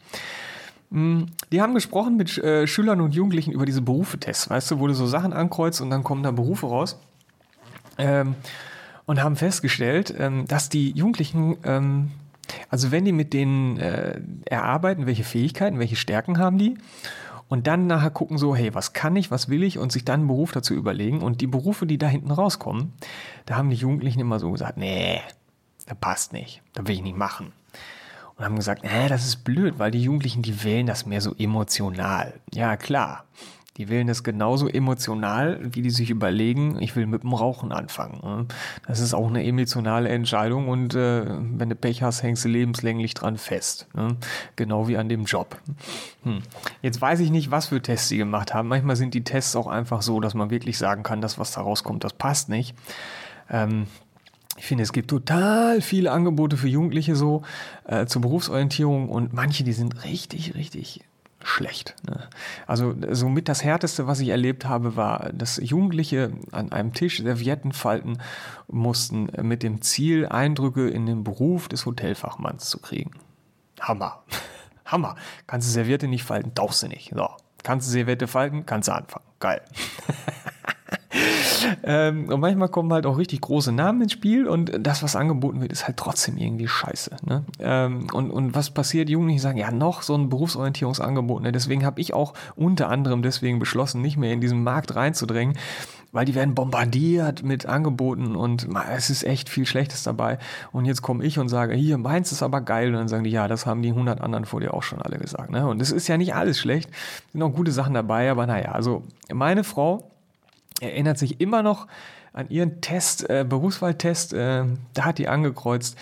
Hm, 0.91 1.27
die 1.51 1.61
haben 1.61 1.73
gesprochen 1.73 2.17
mit 2.17 2.37
äh, 2.37 2.67
Schülern 2.67 3.01
und 3.01 3.13
Jugendlichen 3.13 3.51
über 3.51 3.65
diese 3.65 3.81
Berufetests, 3.81 4.49
weißt 4.49 4.71
du, 4.71 4.79
wo 4.79 4.87
du 4.87 4.93
so 4.93 5.07
Sachen 5.07 5.33
ankreuzt 5.33 5.81
und 5.81 5.89
dann 5.89 6.03
kommen 6.03 6.23
da 6.23 6.31
Berufe 6.31 6.67
raus. 6.67 6.99
Ähm, 7.97 8.35
und 9.05 9.23
haben 9.23 9.37
festgestellt, 9.37 10.13
ähm, 10.19 10.45
dass 10.47 10.69
die 10.69 10.91
Jugendlichen, 10.91 11.57
ähm, 11.63 12.11
also 12.69 12.91
wenn 12.91 13.05
die 13.05 13.13
mit 13.13 13.33
denen 13.33 13.77
äh, 13.77 14.19
erarbeiten, 14.45 15.07
welche 15.07 15.23
Fähigkeiten, 15.23 15.79
welche 15.79 15.95
Stärken 15.95 16.37
haben 16.37 16.57
die 16.57 16.77
und 17.49 17.67
dann 17.67 17.87
nachher 17.87 18.09
gucken 18.09 18.37
so, 18.37 18.55
hey, 18.55 18.73
was 18.73 18.93
kann 18.93 19.15
ich, 19.15 19.31
was 19.31 19.49
will 19.49 19.63
ich 19.63 19.79
und 19.79 19.91
sich 19.91 20.03
dann 20.03 20.21
einen 20.21 20.27
Beruf 20.27 20.51
dazu 20.51 20.73
überlegen. 20.73 21.21
Und 21.21 21.41
die 21.41 21.47
Berufe, 21.47 21.85
die 21.85 21.97
da 21.97 22.07
hinten 22.07 22.31
rauskommen, 22.31 22.93
da 23.45 23.55
haben 23.55 23.69
die 23.69 23.77
Jugendlichen 23.77 24.19
immer 24.19 24.39
so 24.39 24.51
gesagt, 24.51 24.77
nee, 24.77 25.21
das 25.85 25.97
passt 25.97 26.33
nicht, 26.33 26.61
das 26.73 26.85
will 26.87 26.95
ich 26.95 27.01
nicht 27.01 27.17
machen. 27.17 27.53
Und 28.35 28.45
haben 28.45 28.55
gesagt, 28.55 28.83
nee, 28.83 29.07
das 29.07 29.25
ist 29.25 29.43
blöd, 29.43 29.79
weil 29.79 29.91
die 29.91 30.03
Jugendlichen, 30.03 30.43
die 30.43 30.63
wählen 30.63 30.85
das 30.85 31.05
mehr 31.05 31.21
so 31.21 31.33
emotional. 31.37 32.33
Ja, 32.53 32.77
klar. 32.77 33.23
Die 33.77 33.89
wählen 33.89 34.07
das 34.07 34.23
genauso 34.23 34.67
emotional, 34.67 35.59
wie 35.61 35.83
die 35.83 35.91
sich 35.91 36.09
überlegen, 36.09 36.81
ich 36.81 36.95
will 36.95 37.05
mit 37.05 37.21
dem 37.21 37.33
Rauchen 37.33 37.71
anfangen. 37.71 38.19
Ne? 38.23 38.45
Das 38.87 38.99
ist 38.99 39.13
auch 39.13 39.27
eine 39.27 39.45
emotionale 39.45 40.09
Entscheidung 40.09 40.67
und 40.67 40.95
äh, 40.95 41.25
wenn 41.27 41.69
du 41.69 41.75
Pech 41.75 42.01
hast, 42.01 42.23
hängst 42.23 42.43
du 42.45 42.49
lebenslänglich 42.49 43.13
dran 43.13 43.37
fest. 43.37 43.87
Ne? 43.95 44.17
Genau 44.55 44.87
wie 44.87 44.97
an 44.97 45.09
dem 45.09 45.25
Job. 45.25 45.59
Hm. 46.23 46.41
Jetzt 46.81 46.99
weiß 46.99 47.19
ich 47.19 47.29
nicht, 47.29 47.51
was 47.51 47.67
für 47.67 47.81
Tests 47.81 48.09
sie 48.09 48.17
gemacht 48.17 48.53
haben. 48.53 48.67
Manchmal 48.67 48.95
sind 48.95 49.13
die 49.13 49.23
Tests 49.23 49.55
auch 49.55 49.67
einfach 49.67 50.01
so, 50.01 50.19
dass 50.19 50.33
man 50.33 50.49
wirklich 50.49 50.77
sagen 50.79 51.03
kann, 51.03 51.21
dass 51.21 51.37
was 51.37 51.51
da 51.51 51.61
rauskommt, 51.61 52.03
das 52.03 52.13
passt 52.13 52.49
nicht. 52.49 52.75
Ähm, 53.49 53.85
ich 54.57 54.65
finde, 54.65 54.83
es 54.83 54.91
gibt 54.91 55.11
total 55.11 55.81
viele 55.81 56.11
Angebote 56.11 56.57
für 56.57 56.67
Jugendliche 56.67 57.15
so 57.15 57.43
äh, 57.85 58.07
zur 58.07 58.23
Berufsorientierung 58.23 59.07
und 59.07 59.31
manche, 59.33 59.63
die 59.63 59.73
sind 59.73 60.03
richtig, 60.03 60.55
richtig 60.55 61.01
schlecht. 61.47 61.95
Ne? 62.05 62.27
Also 62.65 62.93
somit 63.11 63.47
das 63.47 63.63
Härteste, 63.63 64.05
was 64.05 64.19
ich 64.19 64.29
erlebt 64.29 64.65
habe, 64.65 64.95
war, 64.95 65.31
dass 65.33 65.59
Jugendliche 65.63 66.31
an 66.51 66.71
einem 66.71 66.93
Tisch 66.93 67.17
Servietten 67.17 67.71
falten 67.71 68.19
mussten 68.67 69.29
mit 69.41 69.63
dem 69.63 69.81
Ziel, 69.81 70.27
Eindrücke 70.27 70.89
in 70.89 71.05
den 71.05 71.23
Beruf 71.23 71.69
des 71.69 71.85
Hotelfachmanns 71.85 72.69
zu 72.69 72.79
kriegen. 72.79 73.11
Hammer. 73.79 74.23
Hammer. 74.85 75.15
Kannst 75.47 75.67
du 75.67 75.71
Serviette 75.71 76.07
nicht 76.07 76.23
falten, 76.23 76.53
tauchst 76.53 76.83
du 76.83 76.87
nicht. 76.87 77.11
So. 77.15 77.29
Kannst 77.63 77.87
du 77.87 77.91
Serviette 77.91 78.27
falten, 78.27 78.65
kannst 78.65 78.87
du 78.89 78.93
anfangen. 78.93 79.25
Geil. 79.39 79.61
ähm, 81.83 82.29
und 82.29 82.39
manchmal 82.39 82.69
kommen 82.69 82.91
halt 82.93 83.05
auch 83.05 83.17
richtig 83.17 83.41
große 83.41 83.71
Namen 83.71 84.01
ins 84.01 84.13
Spiel 84.13 84.47
und 84.47 84.71
das, 84.79 85.03
was 85.03 85.15
angeboten 85.15 85.61
wird, 85.61 85.71
ist 85.71 85.87
halt 85.87 85.97
trotzdem 85.97 86.37
irgendwie 86.37 86.67
scheiße. 86.67 87.17
Ne? 87.25 87.43
Ähm, 87.59 88.07
und, 88.13 88.31
und 88.31 88.55
was 88.55 88.69
passiert? 88.69 89.09
Jugendliche 89.09 89.41
sagen, 89.41 89.57
ja, 89.57 89.71
noch 89.71 90.01
so 90.01 90.15
ein 90.15 90.29
Berufsorientierungsangebot. 90.29 91.43
Ne? 91.43 91.51
Deswegen 91.51 91.85
habe 91.85 92.01
ich 92.01 92.13
auch 92.13 92.33
unter 92.55 92.89
anderem 92.89 93.21
deswegen 93.21 93.59
beschlossen, 93.59 94.01
nicht 94.01 94.17
mehr 94.17 94.33
in 94.33 94.41
diesen 94.41 94.63
Markt 94.63 94.95
reinzudrängen, 94.95 95.55
weil 96.11 96.25
die 96.25 96.35
werden 96.35 96.55
bombardiert 96.55 97.43
mit 97.43 97.65
Angeboten 97.65 98.35
und 98.35 98.67
es 98.95 99.09
ist 99.09 99.23
echt 99.23 99.49
viel 99.49 99.65
Schlechtes 99.65 100.03
dabei. 100.03 100.39
Und 100.71 100.85
jetzt 100.85 101.01
komme 101.01 101.23
ich 101.23 101.37
und 101.39 101.49
sage, 101.49 101.75
hier, 101.75 101.97
meins 101.97 102.31
ist 102.31 102.43
aber 102.43 102.61
geil. 102.61 102.87
Und 102.89 102.93
dann 102.93 103.07
sagen 103.07 103.23
die, 103.23 103.29
ja, 103.29 103.47
das 103.47 103.65
haben 103.65 103.81
die 103.81 103.89
100 103.89 104.21
anderen 104.21 104.45
vor 104.45 104.59
dir 104.59 104.73
auch 104.73 104.83
schon 104.83 105.01
alle 105.01 105.17
gesagt. 105.17 105.51
Ne? 105.51 105.67
Und 105.67 105.81
es 105.81 105.91
ist 105.91 106.07
ja 106.07 106.17
nicht 106.17 106.33
alles 106.33 106.59
schlecht, 106.59 106.89
sind 107.31 107.41
auch 107.41 107.53
gute 107.53 107.71
Sachen 107.71 107.93
dabei, 107.93 108.31
aber 108.31 108.47
naja, 108.47 108.71
also 108.71 109.03
meine 109.33 109.63
Frau 109.63 110.09
erinnert 110.81 111.17
sich 111.17 111.41
immer 111.41 111.63
noch 111.63 111.87
an 112.33 112.49
ihren 112.49 112.81
Test, 112.81 113.29
äh, 113.29 113.45
Berufswahltest, 113.47 114.33
äh, 114.33 114.65
da 114.93 115.05
hat 115.05 115.17
die 115.17 115.27
angekreuzt, 115.27 115.97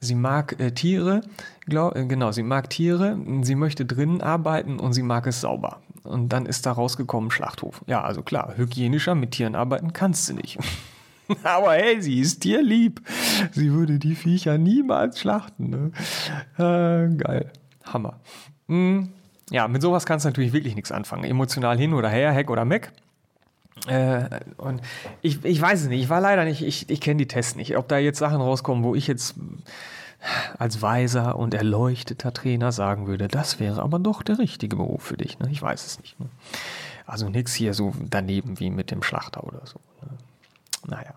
sie 0.00 0.14
mag 0.14 0.58
äh, 0.60 0.72
Tiere, 0.72 1.20
glaub, 1.66 1.96
äh, 1.96 2.04
genau, 2.06 2.32
sie 2.32 2.42
mag 2.42 2.70
Tiere, 2.70 3.18
sie 3.42 3.54
möchte 3.54 3.86
drinnen 3.86 4.20
arbeiten 4.20 4.80
und 4.80 4.92
sie 4.92 5.02
mag 5.02 5.26
es 5.26 5.40
sauber. 5.40 5.80
Und 6.02 6.32
dann 6.32 6.46
ist 6.46 6.66
da 6.66 6.72
rausgekommen 6.72 7.30
Schlachthof. 7.30 7.82
Ja, 7.86 8.02
also 8.02 8.22
klar, 8.22 8.54
hygienischer 8.56 9.14
mit 9.14 9.32
Tieren 9.32 9.54
arbeiten 9.54 9.92
kannst 9.92 10.28
du 10.28 10.34
nicht. 10.34 10.58
Aber 11.42 11.72
hey, 11.72 12.00
sie 12.00 12.20
ist 12.20 12.40
tierlieb. 12.40 13.00
Sie 13.52 13.72
würde 13.72 13.98
die 13.98 14.14
Viecher 14.14 14.58
niemals 14.58 15.18
schlachten. 15.18 15.70
Ne? 15.70 15.90
Äh, 16.56 17.16
geil. 17.16 17.52
Hammer. 17.84 18.20
Hm. 18.68 19.08
Ja, 19.50 19.68
mit 19.68 19.82
sowas 19.82 20.06
kannst 20.06 20.24
du 20.24 20.28
natürlich 20.28 20.52
wirklich 20.52 20.74
nichts 20.74 20.92
anfangen. 20.92 21.24
Emotional 21.24 21.78
hin 21.78 21.94
oder 21.94 22.08
her, 22.08 22.32
Heck 22.32 22.50
oder 22.50 22.64
Meck. 22.64 22.92
Äh, 23.86 24.40
und 24.56 24.80
ich, 25.22 25.44
ich 25.44 25.60
weiß 25.60 25.82
es 25.82 25.88
nicht, 25.88 26.02
ich 26.02 26.08
war 26.08 26.20
leider 26.20 26.44
nicht, 26.44 26.62
ich, 26.62 26.88
ich 26.88 27.00
kenne 27.00 27.18
die 27.18 27.28
Tests 27.28 27.56
nicht. 27.56 27.76
Ob 27.76 27.88
da 27.88 27.98
jetzt 27.98 28.18
Sachen 28.18 28.40
rauskommen, 28.40 28.82
wo 28.82 28.94
ich 28.94 29.06
jetzt 29.06 29.34
als 30.58 30.82
weiser 30.82 31.36
und 31.36 31.54
erleuchteter 31.54 32.32
Trainer 32.32 32.72
sagen 32.72 33.06
würde, 33.06 33.28
das 33.28 33.60
wäre 33.60 33.82
aber 33.82 33.98
doch 33.98 34.22
der 34.22 34.38
richtige 34.38 34.76
Beruf 34.76 35.02
für 35.02 35.16
dich. 35.16 35.38
Ne? 35.38 35.48
Ich 35.50 35.62
weiß 35.62 35.86
es 35.86 36.00
nicht. 36.00 36.18
Ne? 36.18 36.26
Also 37.06 37.28
nichts 37.28 37.54
hier 37.54 37.74
so 37.74 37.92
daneben 38.10 38.58
wie 38.58 38.70
mit 38.70 38.90
dem 38.90 39.02
Schlachter 39.02 39.44
oder 39.44 39.62
so. 39.64 39.78
Ne? 40.02 40.16
Naja. 40.88 41.14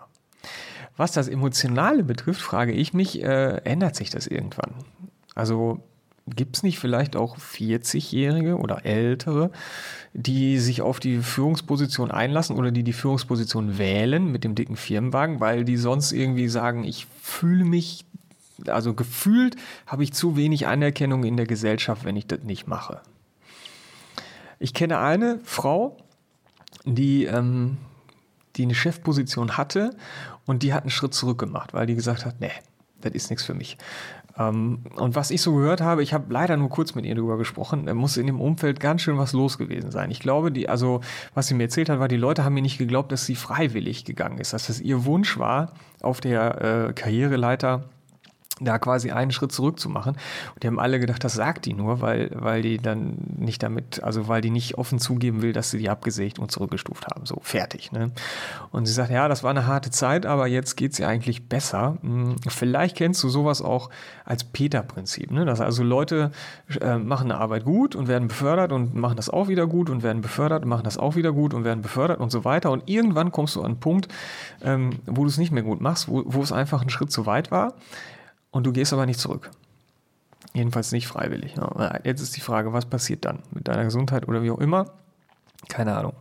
Was 0.97 1.13
das 1.13 1.27
Emotionale 1.29 2.03
betrifft, 2.03 2.41
frage 2.41 2.73
ich 2.73 2.93
mich, 2.93 3.23
äh, 3.23 3.61
ändert 3.63 3.95
sich 3.95 4.09
das 4.09 4.27
irgendwann? 4.27 4.73
Also 5.33 5.81
gibt 6.35 6.57
es 6.57 6.63
nicht 6.63 6.79
vielleicht 6.79 7.15
auch 7.15 7.37
40-Jährige 7.37 8.57
oder 8.57 8.85
Ältere, 8.85 9.51
die 10.13 10.57
sich 10.57 10.81
auf 10.81 10.99
die 10.99 11.19
Führungsposition 11.19 12.11
einlassen 12.11 12.55
oder 12.55 12.71
die 12.71 12.83
die 12.83 12.93
Führungsposition 12.93 13.77
wählen 13.77 14.31
mit 14.31 14.43
dem 14.43 14.55
dicken 14.55 14.75
Firmenwagen, 14.75 15.39
weil 15.39 15.65
die 15.65 15.77
sonst 15.77 16.11
irgendwie 16.11 16.47
sagen, 16.47 16.83
ich 16.83 17.07
fühle 17.21 17.65
mich, 17.65 18.05
also 18.67 18.93
gefühlt 18.93 19.55
habe 19.85 20.03
ich 20.03 20.13
zu 20.13 20.35
wenig 20.35 20.67
Anerkennung 20.67 21.23
in 21.23 21.37
der 21.37 21.45
Gesellschaft, 21.45 22.05
wenn 22.05 22.15
ich 22.15 22.27
das 22.27 22.43
nicht 22.43 22.67
mache. 22.67 23.01
Ich 24.59 24.73
kenne 24.73 24.99
eine 24.99 25.39
Frau, 25.43 25.97
die, 26.85 27.25
ähm, 27.25 27.77
die 28.55 28.63
eine 28.63 28.75
Chefposition 28.75 29.57
hatte 29.57 29.95
und 30.45 30.63
die 30.63 30.73
hat 30.73 30.83
einen 30.83 30.89
Schritt 30.89 31.13
zurück 31.13 31.39
gemacht, 31.39 31.73
weil 31.73 31.85
die 31.85 31.95
gesagt 31.95 32.25
hat, 32.25 32.41
nee, 32.41 32.51
das 33.01 33.13
ist 33.13 33.29
nichts 33.29 33.45
für 33.45 33.53
mich. 33.53 33.77
Ähm, 34.39 34.79
und 34.95 35.15
was 35.15 35.31
ich 35.31 35.41
so 35.41 35.53
gehört 35.53 35.81
habe, 35.81 36.01
ich 36.01 36.13
habe 36.13 36.31
leider 36.31 36.55
nur 36.55 36.69
kurz 36.69 36.95
mit 36.95 37.05
ihr 37.05 37.13
darüber 37.13 37.37
gesprochen, 37.37 37.85
da 37.85 37.93
muss 37.93 38.17
in 38.17 38.25
dem 38.25 38.39
Umfeld 38.39 38.79
ganz 38.79 39.01
schön 39.01 39.17
was 39.17 39.33
los 39.33 39.57
gewesen 39.57 39.91
sein. 39.91 40.09
Ich 40.09 40.21
glaube, 40.21 40.51
die, 40.51 40.69
also 40.69 41.01
was 41.33 41.47
sie 41.47 41.53
mir 41.53 41.63
erzählt 41.63 41.89
hat, 41.89 41.99
war, 41.99 42.07
die 42.07 42.17
Leute 42.17 42.43
haben 42.45 42.53
mir 42.53 42.61
nicht 42.61 42.77
geglaubt, 42.77 43.11
dass 43.11 43.25
sie 43.25 43.35
freiwillig 43.35 44.05
gegangen 44.05 44.37
ist, 44.37 44.53
dass 44.53 44.67
das 44.67 44.79
ihr 44.79 45.05
Wunsch 45.05 45.37
war, 45.37 45.73
auf 46.01 46.21
der 46.21 46.87
äh, 46.89 46.93
Karriereleiter 46.93 47.83
da 48.59 48.79
quasi 48.79 49.11
einen 49.11 49.31
Schritt 49.31 49.51
zurück 49.51 49.79
zu 49.79 49.89
machen. 49.89 50.15
Und 50.53 50.63
die 50.63 50.67
haben 50.67 50.79
alle 50.79 50.99
gedacht, 50.99 51.23
das 51.23 51.33
sagt 51.33 51.65
die 51.65 51.73
nur, 51.73 52.01
weil, 52.01 52.31
weil 52.33 52.61
die 52.61 52.77
dann 52.77 53.17
nicht 53.37 53.63
damit, 53.63 54.03
also 54.03 54.27
weil 54.27 54.41
die 54.41 54.49
nicht 54.49 54.77
offen 54.77 54.99
zugeben 54.99 55.41
will, 55.41 55.53
dass 55.53 55.71
sie 55.71 55.77
die 55.77 55.89
abgesägt 55.89 56.39
und 56.39 56.51
zurückgestuft 56.51 57.07
haben. 57.07 57.25
So, 57.25 57.39
fertig. 57.41 57.91
Ne? 57.91 58.11
Und 58.71 58.85
sie 58.85 58.93
sagt, 58.93 59.11
ja, 59.11 59.27
das 59.27 59.43
war 59.43 59.51
eine 59.51 59.67
harte 59.67 59.91
Zeit, 59.91 60.25
aber 60.25 60.47
jetzt 60.47 60.75
geht 60.75 60.93
es 60.93 60.99
ihr 60.99 61.07
eigentlich 61.07 61.47
besser. 61.47 61.97
Hm, 62.01 62.35
vielleicht 62.47 62.97
kennst 62.97 63.23
du 63.23 63.29
sowas 63.29 63.61
auch 63.61 63.89
als 64.25 64.43
Peter-Prinzip. 64.43 65.31
Ne? 65.31 65.45
Dass 65.45 65.61
also 65.61 65.83
Leute 65.83 66.31
äh, 66.81 66.97
machen 66.97 67.31
eine 67.31 67.39
Arbeit 67.39 67.63
gut 67.65 67.95
und 67.95 68.07
werden 68.07 68.27
befördert 68.27 68.71
und 68.71 68.95
machen 68.95 69.15
das 69.15 69.29
auch 69.29 69.47
wieder 69.47 69.67
gut 69.67 69.89
und 69.89 70.03
werden 70.03 70.21
befördert 70.21 70.63
und 70.63 70.69
machen 70.69 70.83
das 70.83 70.97
auch 70.97 71.15
wieder 71.15 71.31
gut 71.31 71.53
und 71.53 71.63
werden 71.63 71.81
befördert 71.81 72.19
und 72.19 72.31
so 72.31 72.45
weiter. 72.45 72.71
Und 72.71 72.89
irgendwann 72.89 73.31
kommst 73.31 73.55
du 73.55 73.61
an 73.61 73.67
einen 73.67 73.79
Punkt, 73.79 74.07
ähm, 74.61 74.99
wo 75.05 75.23
du 75.23 75.27
es 75.27 75.37
nicht 75.37 75.51
mehr 75.51 75.63
gut 75.63 75.81
machst, 75.81 76.09
wo, 76.09 76.23
wo 76.25 76.41
es 76.41 76.51
einfach 76.51 76.81
ein 76.81 76.89
Schritt 76.89 77.11
zu 77.11 77.25
weit 77.25 77.51
war 77.51 77.73
und 78.51 78.65
du 78.65 78.71
gehst 78.71 78.93
aber 78.93 79.05
nicht 79.05 79.19
zurück. 79.19 79.51
Jedenfalls 80.53 80.91
nicht 80.91 81.07
freiwillig. 81.07 81.55
Jetzt 82.03 82.21
ist 82.21 82.35
die 82.35 82.41
Frage, 82.41 82.73
was 82.73 82.85
passiert 82.85 83.25
dann 83.25 83.39
mit 83.51 83.67
deiner 83.67 83.83
Gesundheit 83.83 84.27
oder 84.27 84.41
wie 84.41 84.51
auch 84.51 84.59
immer? 84.59 84.91
Keine 85.67 85.95
Ahnung. 85.95 86.13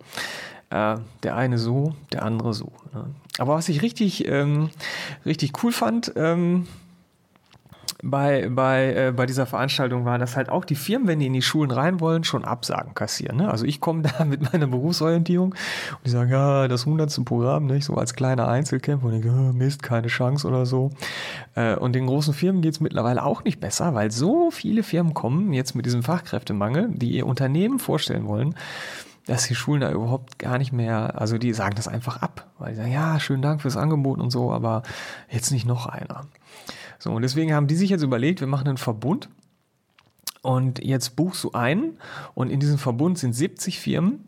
Äh, 0.70 0.98
der 1.22 1.36
eine 1.36 1.58
so, 1.58 1.94
der 2.12 2.24
andere 2.24 2.52
so. 2.52 2.72
Ne? 2.92 3.06
Aber 3.38 3.54
was 3.54 3.68
ich 3.68 3.80
richtig, 3.80 4.28
ähm, 4.28 4.70
richtig 5.24 5.62
cool 5.62 5.72
fand, 5.72 6.12
ähm, 6.16 6.66
bei, 8.02 8.48
bei, 8.48 8.94
äh, 8.94 9.12
bei 9.12 9.26
dieser 9.26 9.46
Veranstaltung 9.46 10.04
war, 10.04 10.18
dass 10.18 10.36
halt 10.36 10.50
auch 10.50 10.64
die 10.64 10.76
Firmen, 10.76 11.08
wenn 11.08 11.18
die 11.18 11.26
in 11.26 11.32
die 11.32 11.42
Schulen 11.42 11.72
rein 11.72 11.98
wollen, 11.98 12.22
schon 12.22 12.44
Absagen 12.44 12.94
kassieren. 12.94 13.38
Ne? 13.38 13.50
Also 13.50 13.64
ich 13.64 13.80
komme 13.80 14.02
da 14.18 14.24
mit 14.24 14.52
meiner 14.52 14.68
Berufsorientierung 14.68 15.50
und 15.50 16.06
die 16.06 16.10
sagen, 16.10 16.30
ja, 16.30 16.68
das 16.68 16.86
hundertste 16.86 17.22
Programm, 17.22 17.66
nicht? 17.66 17.84
so 17.84 17.94
als 17.94 18.14
kleiner 18.14 18.46
Einzelkämpfer 18.46 19.08
und 19.08 19.14
ich 19.14 19.26
oh, 19.26 19.52
Mist, 19.52 19.82
keine 19.82 20.06
Chance 20.06 20.46
oder 20.46 20.64
so. 20.64 20.90
Äh, 21.56 21.74
und 21.74 21.94
den 21.94 22.06
großen 22.06 22.34
Firmen 22.34 22.62
geht 22.62 22.74
es 22.74 22.80
mittlerweile 22.80 23.24
auch 23.24 23.42
nicht 23.42 23.58
besser, 23.58 23.94
weil 23.94 24.12
so 24.12 24.50
viele 24.52 24.84
Firmen 24.84 25.12
kommen 25.12 25.52
jetzt 25.52 25.74
mit 25.74 25.84
diesem 25.84 26.04
Fachkräftemangel, 26.04 26.90
die 26.92 27.10
ihr 27.10 27.26
Unternehmen 27.26 27.80
vorstellen 27.80 28.28
wollen, 28.28 28.54
dass 29.26 29.46
die 29.46 29.56
Schulen 29.56 29.80
da 29.80 29.90
überhaupt 29.90 30.38
gar 30.38 30.56
nicht 30.56 30.72
mehr, 30.72 31.20
also 31.20 31.36
die 31.36 31.52
sagen 31.52 31.74
das 31.74 31.88
einfach 31.88 32.22
ab, 32.22 32.46
weil 32.58 32.70
die 32.70 32.76
sagen, 32.76 32.92
ja, 32.92 33.18
schönen 33.18 33.42
Dank 33.42 33.60
fürs 33.60 33.76
Angebot 33.76 34.20
und 34.20 34.30
so, 34.30 34.52
aber 34.52 34.84
jetzt 35.28 35.50
nicht 35.50 35.66
noch 35.66 35.86
einer. 35.86 36.26
So, 36.98 37.12
und 37.12 37.22
deswegen 37.22 37.54
haben 37.54 37.66
die 37.66 37.76
sich 37.76 37.90
jetzt 37.90 38.02
überlegt, 38.02 38.40
wir 38.40 38.46
machen 38.46 38.68
einen 38.68 38.78
Verbund. 38.78 39.28
Und 40.42 40.84
jetzt 40.84 41.16
buchst 41.16 41.42
du 41.42 41.52
ein 41.52 41.98
und 42.34 42.50
in 42.50 42.60
diesem 42.60 42.78
Verbund 42.78 43.18
sind 43.18 43.32
70 43.32 43.80
Firmen 43.80 44.24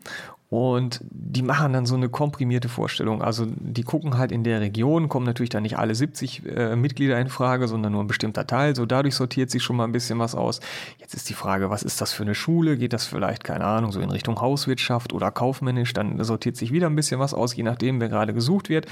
und 0.51 0.99
die 1.09 1.43
machen 1.43 1.71
dann 1.71 1.85
so 1.85 1.95
eine 1.95 2.09
komprimierte 2.09 2.67
Vorstellung. 2.67 3.21
Also 3.21 3.47
die 3.47 3.83
gucken 3.83 4.17
halt 4.17 4.33
in 4.33 4.43
der 4.43 4.59
Region, 4.59 5.07
kommen 5.07 5.25
natürlich 5.25 5.49
dann 5.49 5.63
nicht 5.63 5.77
alle 5.77 5.95
70 5.95 6.45
äh, 6.45 6.75
Mitglieder 6.75 7.17
in 7.21 7.29
Frage, 7.29 7.69
sondern 7.69 7.93
nur 7.93 8.03
ein 8.03 8.07
bestimmter 8.07 8.45
Teil. 8.45 8.75
So 8.75 8.85
dadurch 8.85 9.15
sortiert 9.15 9.49
sich 9.49 9.63
schon 9.63 9.77
mal 9.77 9.85
ein 9.85 9.93
bisschen 9.93 10.19
was 10.19 10.35
aus. 10.35 10.59
Jetzt 10.99 11.13
ist 11.13 11.29
die 11.29 11.35
Frage, 11.35 11.69
was 11.69 11.83
ist 11.83 12.01
das 12.01 12.11
für 12.11 12.23
eine 12.23 12.35
Schule? 12.35 12.75
Geht 12.75 12.91
das 12.91 13.05
vielleicht, 13.05 13.45
keine 13.45 13.63
Ahnung, 13.63 13.93
so 13.93 14.01
in 14.01 14.09
Richtung 14.09 14.41
Hauswirtschaft 14.41 15.13
oder 15.13 15.31
kaufmännisch? 15.31 15.93
Dann 15.93 16.21
sortiert 16.21 16.57
sich 16.57 16.73
wieder 16.73 16.87
ein 16.87 16.97
bisschen 16.97 17.21
was 17.21 17.33
aus, 17.33 17.55
je 17.55 17.63
nachdem, 17.63 18.01
wer 18.01 18.09
gerade 18.09 18.33
gesucht 18.33 18.67
wird. 18.67 18.87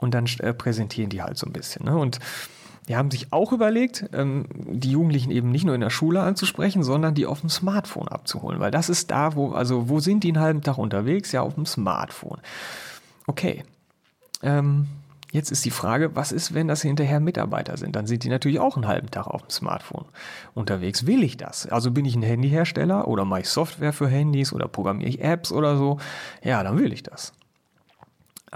Und 0.00 0.14
dann 0.14 0.24
äh, 0.38 0.54
präsentieren 0.54 1.10
die 1.10 1.20
halt 1.20 1.36
so 1.36 1.46
ein 1.46 1.52
bisschen. 1.52 1.84
Ne? 1.84 1.94
Und 1.94 2.20
die 2.88 2.96
haben 2.96 3.10
sich 3.10 3.32
auch 3.32 3.52
überlegt, 3.52 4.08
ähm, 4.12 4.46
die 4.52 4.92
Jugendlichen 4.92 5.30
eben 5.30 5.50
nicht 5.50 5.64
nur 5.64 5.74
in 5.74 5.80
der 5.80 5.90
Schule 5.90 6.22
anzusprechen, 6.22 6.82
sondern 6.82 7.14
die 7.14 7.26
auf 7.26 7.40
dem 7.40 7.50
Smartphone 7.50 8.08
abzuholen, 8.08 8.60
weil 8.60 8.70
das 8.70 8.88
ist 8.88 9.10
da, 9.10 9.34
wo, 9.34 9.52
also 9.52 9.88
wo 9.88 10.00
sind 10.00 10.22
die 10.22 10.28
einen 10.28 10.40
halben 10.40 10.62
Tag 10.62 10.78
unterwegs? 10.78 11.32
Ja, 11.32 11.42
auf 11.42 11.54
dem 11.54 11.66
Smartphone. 11.66 12.38
Okay. 13.26 13.64
Ähm, 14.42 14.86
jetzt 15.32 15.50
ist 15.50 15.64
die 15.64 15.70
Frage, 15.70 16.14
was 16.14 16.30
ist, 16.30 16.54
wenn 16.54 16.68
das 16.68 16.82
hinterher 16.82 17.18
Mitarbeiter 17.18 17.76
sind? 17.76 17.96
Dann 17.96 18.06
sind 18.06 18.22
die 18.22 18.28
natürlich 18.28 18.60
auch 18.60 18.76
einen 18.76 18.86
halben 18.86 19.10
Tag 19.10 19.26
auf 19.26 19.42
dem 19.42 19.50
Smartphone 19.50 20.04
unterwegs. 20.54 21.06
Will 21.06 21.24
ich 21.24 21.36
das? 21.36 21.66
Also 21.66 21.90
bin 21.90 22.04
ich 22.04 22.14
ein 22.14 22.22
Handyhersteller 22.22 23.08
oder 23.08 23.24
mache 23.24 23.40
ich 23.40 23.48
Software 23.48 23.92
für 23.92 24.06
Handys 24.06 24.52
oder 24.52 24.68
programmiere 24.68 25.08
ich 25.08 25.20
Apps 25.22 25.50
oder 25.50 25.76
so? 25.76 25.98
Ja, 26.42 26.62
dann 26.62 26.78
will 26.78 26.92
ich 26.92 27.02
das. 27.02 27.32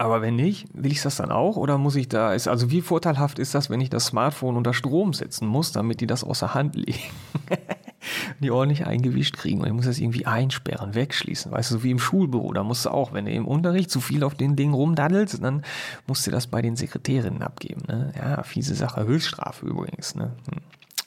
Aber 0.01 0.23
wenn 0.23 0.35
nicht, 0.35 0.65
will 0.73 0.91
ich 0.91 1.03
das 1.03 1.17
dann 1.17 1.31
auch? 1.31 1.57
Oder 1.57 1.77
muss 1.77 1.95
ich 1.95 2.09
da, 2.09 2.33
ist, 2.33 2.47
also 2.47 2.71
wie 2.71 2.81
vorteilhaft 2.81 3.37
ist 3.37 3.53
das, 3.53 3.69
wenn 3.69 3.79
ich 3.81 3.91
das 3.91 4.07
Smartphone 4.07 4.57
unter 4.57 4.73
Strom 4.73 5.13
setzen 5.13 5.45
muss, 5.47 5.73
damit 5.73 6.01
die 6.01 6.07
das 6.07 6.23
außer 6.23 6.55
Hand 6.55 6.75
legen? 6.75 6.97
die 8.39 8.49
ordentlich 8.49 8.87
eingewischt 8.87 9.37
kriegen. 9.37 9.61
Und 9.61 9.67
ich 9.67 9.73
muss 9.73 9.85
das 9.85 9.99
irgendwie 9.99 10.25
einsperren, 10.25 10.95
wegschließen. 10.95 11.51
Weißt 11.51 11.69
du, 11.69 11.75
so 11.75 11.83
wie 11.83 11.91
im 11.91 11.99
Schulbüro, 11.99 12.51
da 12.51 12.63
musst 12.63 12.85
du 12.85 12.89
auch, 12.89 13.13
wenn 13.13 13.25
du 13.25 13.31
im 13.31 13.47
Unterricht 13.47 13.91
zu 13.91 14.01
viel 14.01 14.23
auf 14.23 14.33
den 14.33 14.55
Ding 14.55 14.73
rumdaddelst, 14.73 15.43
dann 15.43 15.61
musst 16.07 16.25
du 16.25 16.31
das 16.31 16.47
bei 16.47 16.63
den 16.63 16.75
Sekretärinnen 16.75 17.43
abgeben. 17.43 17.83
Ne? 17.87 18.11
Ja, 18.17 18.41
fiese 18.41 18.73
Sache, 18.73 19.05
Höchststrafe 19.05 19.67
übrigens. 19.67 20.15
Ne? 20.15 20.31
Hm. 20.49 20.61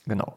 Genau. 0.07 0.37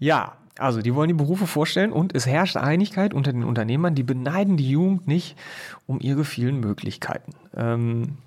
Ja, 0.00 0.32
also, 0.58 0.82
die 0.82 0.94
wollen 0.94 1.08
die 1.08 1.14
Berufe 1.14 1.46
vorstellen 1.46 1.92
und 1.92 2.14
es 2.14 2.26
herrscht 2.26 2.56
Einigkeit 2.56 3.14
unter 3.14 3.32
den 3.32 3.44
Unternehmern, 3.44 3.94
die 3.94 4.02
beneiden 4.02 4.56
die 4.56 4.70
Jugend 4.70 5.06
nicht 5.06 5.36
um 5.86 6.00
ihre 6.00 6.24
vielen 6.24 6.60
Möglichkeiten. 6.60 7.32
Ähm, 7.56 8.18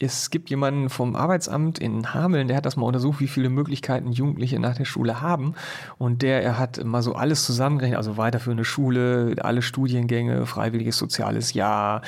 es 0.00 0.30
gibt 0.30 0.48
jemanden 0.48 0.90
vom 0.90 1.16
Arbeitsamt 1.16 1.80
in 1.80 2.14
Hameln, 2.14 2.46
der 2.46 2.56
hat 2.56 2.66
das 2.66 2.76
mal 2.76 2.86
untersucht, 2.86 3.18
wie 3.18 3.26
viele 3.26 3.48
Möglichkeiten 3.48 4.12
Jugendliche 4.12 4.60
nach 4.60 4.76
der 4.76 4.84
Schule 4.84 5.20
haben. 5.20 5.54
Und 5.98 6.22
der, 6.22 6.42
er 6.42 6.56
hat 6.56 6.84
mal 6.84 7.02
so 7.02 7.14
alles 7.14 7.44
zusammengerechnet, 7.44 7.96
also 7.96 8.16
weiterführende 8.16 8.64
Schule, 8.64 9.34
alle 9.40 9.60
Studiengänge, 9.60 10.46
freiwilliges 10.46 10.98
soziales 10.98 11.52
Jahr, 11.52 12.02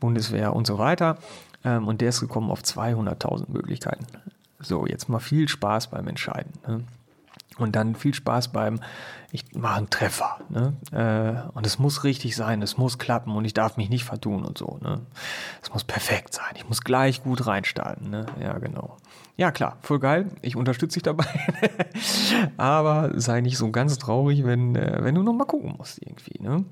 Bundeswehr 0.00 0.56
und 0.56 0.66
so 0.66 0.78
weiter. 0.78 1.18
ähm, 1.64 1.86
und 1.86 2.00
der 2.00 2.08
ist 2.08 2.20
gekommen 2.20 2.50
auf 2.50 2.62
200.000 2.62 3.50
Möglichkeiten. 3.52 4.06
So, 4.58 4.86
jetzt 4.86 5.08
mal 5.08 5.20
viel 5.20 5.48
Spaß 5.48 5.88
beim 5.88 6.08
Entscheiden. 6.08 6.52
Ne? 6.66 6.82
Und 7.58 7.74
dann 7.74 7.94
viel 7.94 8.12
Spaß 8.12 8.48
beim, 8.48 8.80
ich 9.32 9.44
mache 9.54 9.76
einen 9.76 9.90
Treffer. 9.90 10.38
Ne? 10.50 10.74
Äh, 10.92 11.56
und 11.56 11.66
es 11.66 11.78
muss 11.78 12.04
richtig 12.04 12.36
sein, 12.36 12.60
es 12.62 12.76
muss 12.76 12.98
klappen 12.98 13.34
und 13.34 13.44
ich 13.44 13.54
darf 13.54 13.76
mich 13.76 13.88
nicht 13.88 14.04
vertun 14.04 14.44
und 14.44 14.58
so. 14.58 14.78
Ne? 14.82 15.00
Es 15.62 15.72
muss 15.72 15.84
perfekt 15.84 16.34
sein, 16.34 16.54
ich 16.56 16.68
muss 16.68 16.82
gleich 16.82 17.22
gut 17.22 17.46
reinstarten. 17.46 18.10
Ne? 18.10 18.26
Ja, 18.40 18.58
genau. 18.58 18.96
Ja, 19.38 19.50
klar, 19.50 19.76
voll 19.82 19.98
geil. 19.98 20.30
Ich 20.40 20.56
unterstütze 20.56 20.94
dich 20.94 21.02
dabei. 21.02 21.26
Aber 22.56 23.10
sei 23.20 23.42
nicht 23.42 23.58
so 23.58 23.70
ganz 23.70 23.98
traurig, 23.98 24.44
wenn, 24.44 24.74
äh, 24.76 24.98
wenn 25.02 25.14
du 25.14 25.22
noch 25.22 25.34
mal 25.34 25.44
gucken 25.44 25.74
musst 25.76 26.00
irgendwie. 26.00 26.42
Ne? 26.42 26.64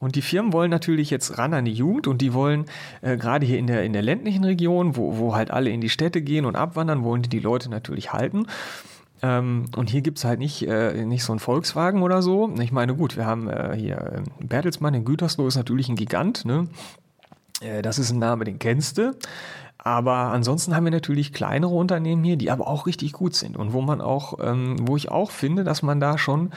Und 0.00 0.16
die 0.16 0.22
Firmen 0.22 0.52
wollen 0.52 0.70
natürlich 0.70 1.10
jetzt 1.10 1.38
ran 1.38 1.54
an 1.54 1.66
die 1.66 1.72
Jugend 1.72 2.08
und 2.08 2.20
die 2.20 2.34
wollen 2.34 2.64
äh, 3.02 3.16
gerade 3.16 3.46
hier 3.46 3.58
in 3.58 3.68
der, 3.68 3.84
in 3.84 3.92
der 3.92 4.02
ländlichen 4.02 4.42
Region, 4.42 4.96
wo, 4.96 5.18
wo 5.18 5.36
halt 5.36 5.52
alle 5.52 5.70
in 5.70 5.80
die 5.80 5.88
Städte 5.88 6.20
gehen 6.22 6.46
und 6.46 6.56
abwandern, 6.56 7.04
wollen 7.04 7.22
die 7.22 7.28
die 7.28 7.38
Leute 7.38 7.70
natürlich 7.70 8.12
halten. 8.12 8.46
Ähm, 9.22 9.66
und 9.76 9.90
hier 9.90 10.00
gibt 10.00 10.18
es 10.18 10.24
halt 10.24 10.38
nicht, 10.38 10.66
äh, 10.66 11.04
nicht 11.04 11.24
so 11.24 11.32
ein 11.32 11.38
Volkswagen 11.38 12.02
oder 12.02 12.22
so. 12.22 12.52
Ich 12.60 12.72
meine, 12.72 12.94
gut, 12.94 13.16
wir 13.16 13.26
haben 13.26 13.48
äh, 13.48 13.76
hier 13.76 13.96
äh, 13.96 14.44
Bertelsmann 14.44 14.94
in 14.94 15.04
Gütersloh 15.04 15.46
ist 15.46 15.56
natürlich 15.56 15.88
ein 15.88 15.96
Gigant. 15.96 16.44
Ne? 16.44 16.68
Äh, 17.60 17.82
das 17.82 17.98
ist 17.98 18.10
ein 18.10 18.18
Name, 18.18 18.44
den 18.44 18.58
kennst 18.58 18.98
du. 18.98 19.14
Aber 19.82 20.12
ansonsten 20.12 20.76
haben 20.76 20.84
wir 20.84 20.90
natürlich 20.90 21.32
kleinere 21.32 21.74
Unternehmen 21.74 22.22
hier, 22.22 22.36
die 22.36 22.50
aber 22.50 22.66
auch 22.66 22.86
richtig 22.86 23.12
gut 23.12 23.34
sind 23.34 23.56
und 23.56 23.72
wo 23.72 23.80
man 23.80 24.02
auch, 24.02 24.34
ähm, 24.42 24.76
wo 24.82 24.96
ich 24.96 25.10
auch 25.10 25.30
finde, 25.30 25.64
dass 25.64 25.82
man 25.82 26.00
da 26.00 26.18
schon 26.18 26.50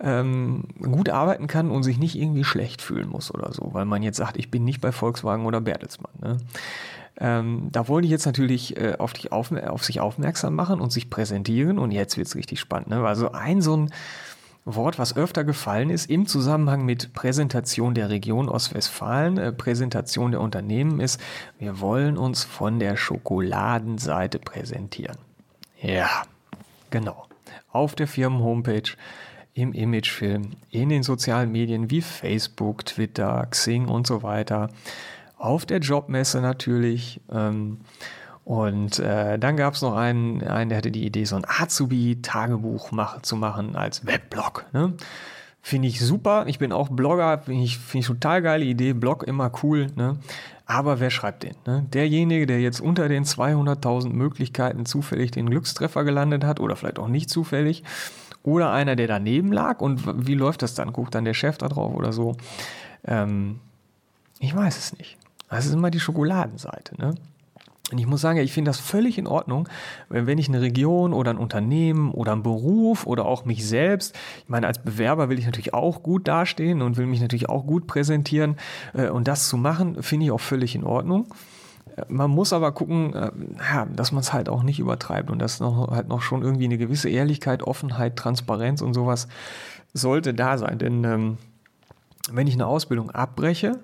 ähm, 0.00 0.64
gut 0.80 1.08
arbeiten 1.08 1.48
kann 1.48 1.70
und 1.70 1.82
sich 1.82 1.98
nicht 1.98 2.14
irgendwie 2.14 2.44
schlecht 2.44 2.80
fühlen 2.80 3.08
muss 3.08 3.34
oder 3.34 3.52
so, 3.52 3.70
weil 3.72 3.84
man 3.84 4.04
jetzt 4.04 4.16
sagt, 4.16 4.36
ich 4.36 4.50
bin 4.50 4.64
nicht 4.64 4.80
bei 4.80 4.92
Volkswagen 4.92 5.44
oder 5.44 5.60
Bertelsmann. 5.60 6.12
Ne? 6.22 6.36
Ähm, 7.20 7.68
da 7.72 7.88
wollen 7.88 8.02
die 8.02 8.08
jetzt 8.08 8.26
natürlich 8.26 8.76
äh, 8.76 8.94
auf, 8.98 9.12
dich 9.12 9.32
auf, 9.32 9.50
auf 9.52 9.84
sich 9.84 10.00
aufmerksam 10.00 10.54
machen 10.54 10.80
und 10.80 10.92
sich 10.92 11.10
präsentieren 11.10 11.78
und 11.78 11.90
jetzt 11.90 12.16
wird 12.16 12.28
es 12.28 12.36
richtig 12.36 12.60
spannend. 12.60 12.88
Ne? 12.88 13.04
Also 13.06 13.32
ein 13.32 13.60
so 13.60 13.76
ein 13.76 13.90
Wort, 14.64 14.98
was 14.98 15.16
öfter 15.16 15.44
gefallen 15.44 15.90
ist 15.90 16.10
im 16.10 16.26
Zusammenhang 16.26 16.84
mit 16.84 17.14
Präsentation 17.14 17.94
der 17.94 18.10
Region 18.10 18.48
Ostwestfalen, 18.48 19.38
äh, 19.38 19.52
Präsentation 19.52 20.30
der 20.30 20.40
Unternehmen 20.40 21.00
ist, 21.00 21.20
wir 21.58 21.80
wollen 21.80 22.18
uns 22.18 22.44
von 22.44 22.78
der 22.78 22.96
Schokoladenseite 22.96 24.38
präsentieren. 24.38 25.16
Ja, 25.80 26.22
genau. 26.90 27.26
Auf 27.72 27.94
der 27.94 28.08
Firmen-Homepage, 28.08 28.92
im 29.54 29.72
Imagefilm, 29.72 30.52
in 30.70 30.88
den 30.88 31.02
sozialen 31.02 31.50
Medien 31.50 31.90
wie 31.90 32.00
Facebook, 32.00 32.84
Twitter, 32.84 33.44
Xing 33.50 33.88
und 33.88 34.06
so 34.06 34.22
weiter. 34.22 34.68
Auf 35.38 35.66
der 35.66 35.78
Jobmesse 35.78 36.40
natürlich. 36.40 37.20
Ähm, 37.30 37.78
und 38.44 38.98
äh, 38.98 39.38
dann 39.38 39.56
gab 39.56 39.74
es 39.74 39.82
noch 39.82 39.94
einen, 39.94 40.42
einen, 40.42 40.70
der 40.70 40.78
hatte 40.78 40.90
die 40.90 41.04
Idee, 41.04 41.24
so 41.24 41.36
ein 41.36 41.44
Azubi-Tagebuch 41.46 42.92
mach, 42.92 43.20
zu 43.20 43.36
machen 43.36 43.76
als 43.76 44.06
Webblog. 44.06 44.64
Ne? 44.72 44.94
Finde 45.60 45.88
ich 45.88 46.00
super. 46.00 46.44
Ich 46.46 46.58
bin 46.58 46.72
auch 46.72 46.88
Blogger, 46.88 47.40
finde 47.40 47.62
ich, 47.62 47.78
find 47.78 48.04
ich 48.04 48.08
total 48.08 48.40
geile 48.40 48.64
Idee. 48.64 48.94
Blog 48.94 49.22
immer 49.24 49.52
cool. 49.62 49.88
Ne? 49.96 50.16
Aber 50.64 50.98
wer 50.98 51.10
schreibt 51.10 51.42
den? 51.42 51.56
Ne? 51.66 51.86
Derjenige, 51.92 52.46
der 52.46 52.60
jetzt 52.60 52.80
unter 52.80 53.08
den 53.08 53.24
200.000 53.24 54.10
Möglichkeiten 54.14 54.86
zufällig 54.86 55.30
den 55.30 55.50
Glückstreffer 55.50 56.04
gelandet 56.04 56.42
hat 56.42 56.58
oder 56.58 56.74
vielleicht 56.74 56.98
auch 56.98 57.08
nicht 57.08 57.28
zufällig. 57.28 57.84
Oder 58.42 58.72
einer, 58.72 58.96
der 58.96 59.08
daneben 59.08 59.52
lag. 59.52 59.80
Und 59.80 60.26
wie 60.26 60.34
läuft 60.34 60.62
das 60.62 60.74
dann? 60.74 60.94
Guckt 60.94 61.14
dann 61.14 61.26
der 61.26 61.34
Chef 61.34 61.58
da 61.58 61.68
drauf 61.68 61.94
oder 61.94 62.14
so? 62.14 62.36
Ähm, 63.04 63.60
ich 64.40 64.56
weiß 64.56 64.78
es 64.78 64.96
nicht. 64.96 65.18
Das 65.48 65.66
ist 65.66 65.72
immer 65.72 65.90
die 65.90 66.00
Schokoladenseite. 66.00 67.00
Ne? 67.00 67.14
Und 67.90 67.98
ich 67.98 68.06
muss 68.06 68.20
sagen, 68.20 68.38
ich 68.38 68.52
finde 68.52 68.68
das 68.68 68.78
völlig 68.78 69.16
in 69.16 69.26
Ordnung, 69.26 69.68
wenn 70.10 70.36
ich 70.36 70.48
eine 70.48 70.60
Region 70.60 71.14
oder 71.14 71.30
ein 71.30 71.38
Unternehmen 71.38 72.10
oder 72.10 72.32
einen 72.32 72.42
Beruf 72.42 73.06
oder 73.06 73.24
auch 73.24 73.46
mich 73.46 73.66
selbst, 73.66 74.14
ich 74.42 74.48
meine, 74.48 74.66
als 74.66 74.78
Bewerber 74.78 75.30
will 75.30 75.38
ich 75.38 75.46
natürlich 75.46 75.72
auch 75.72 76.02
gut 76.02 76.28
dastehen 76.28 76.82
und 76.82 76.98
will 76.98 77.06
mich 77.06 77.22
natürlich 77.22 77.48
auch 77.48 77.66
gut 77.66 77.86
präsentieren. 77.86 78.56
Äh, 78.92 79.08
und 79.08 79.26
das 79.26 79.48
zu 79.48 79.56
machen, 79.56 80.02
finde 80.02 80.26
ich 80.26 80.32
auch 80.32 80.40
völlig 80.40 80.74
in 80.74 80.84
Ordnung. 80.84 81.26
Äh, 81.96 82.04
man 82.08 82.30
muss 82.30 82.52
aber 82.52 82.72
gucken, 82.72 83.14
äh, 83.14 83.30
dass 83.94 84.12
man 84.12 84.20
es 84.20 84.34
halt 84.34 84.50
auch 84.50 84.62
nicht 84.62 84.80
übertreibt 84.80 85.30
und 85.30 85.38
dass 85.38 85.60
noch, 85.60 85.90
halt 85.90 86.08
noch 86.08 86.20
schon 86.20 86.42
irgendwie 86.42 86.66
eine 86.66 86.76
gewisse 86.76 87.08
Ehrlichkeit, 87.08 87.62
Offenheit, 87.62 88.16
Transparenz 88.16 88.82
und 88.82 88.92
sowas 88.92 89.28
sollte 89.94 90.34
da 90.34 90.58
sein. 90.58 90.78
Denn 90.78 91.04
ähm, 91.04 91.38
wenn 92.30 92.46
ich 92.46 92.54
eine 92.54 92.66
Ausbildung 92.66 93.10
abbreche, 93.10 93.78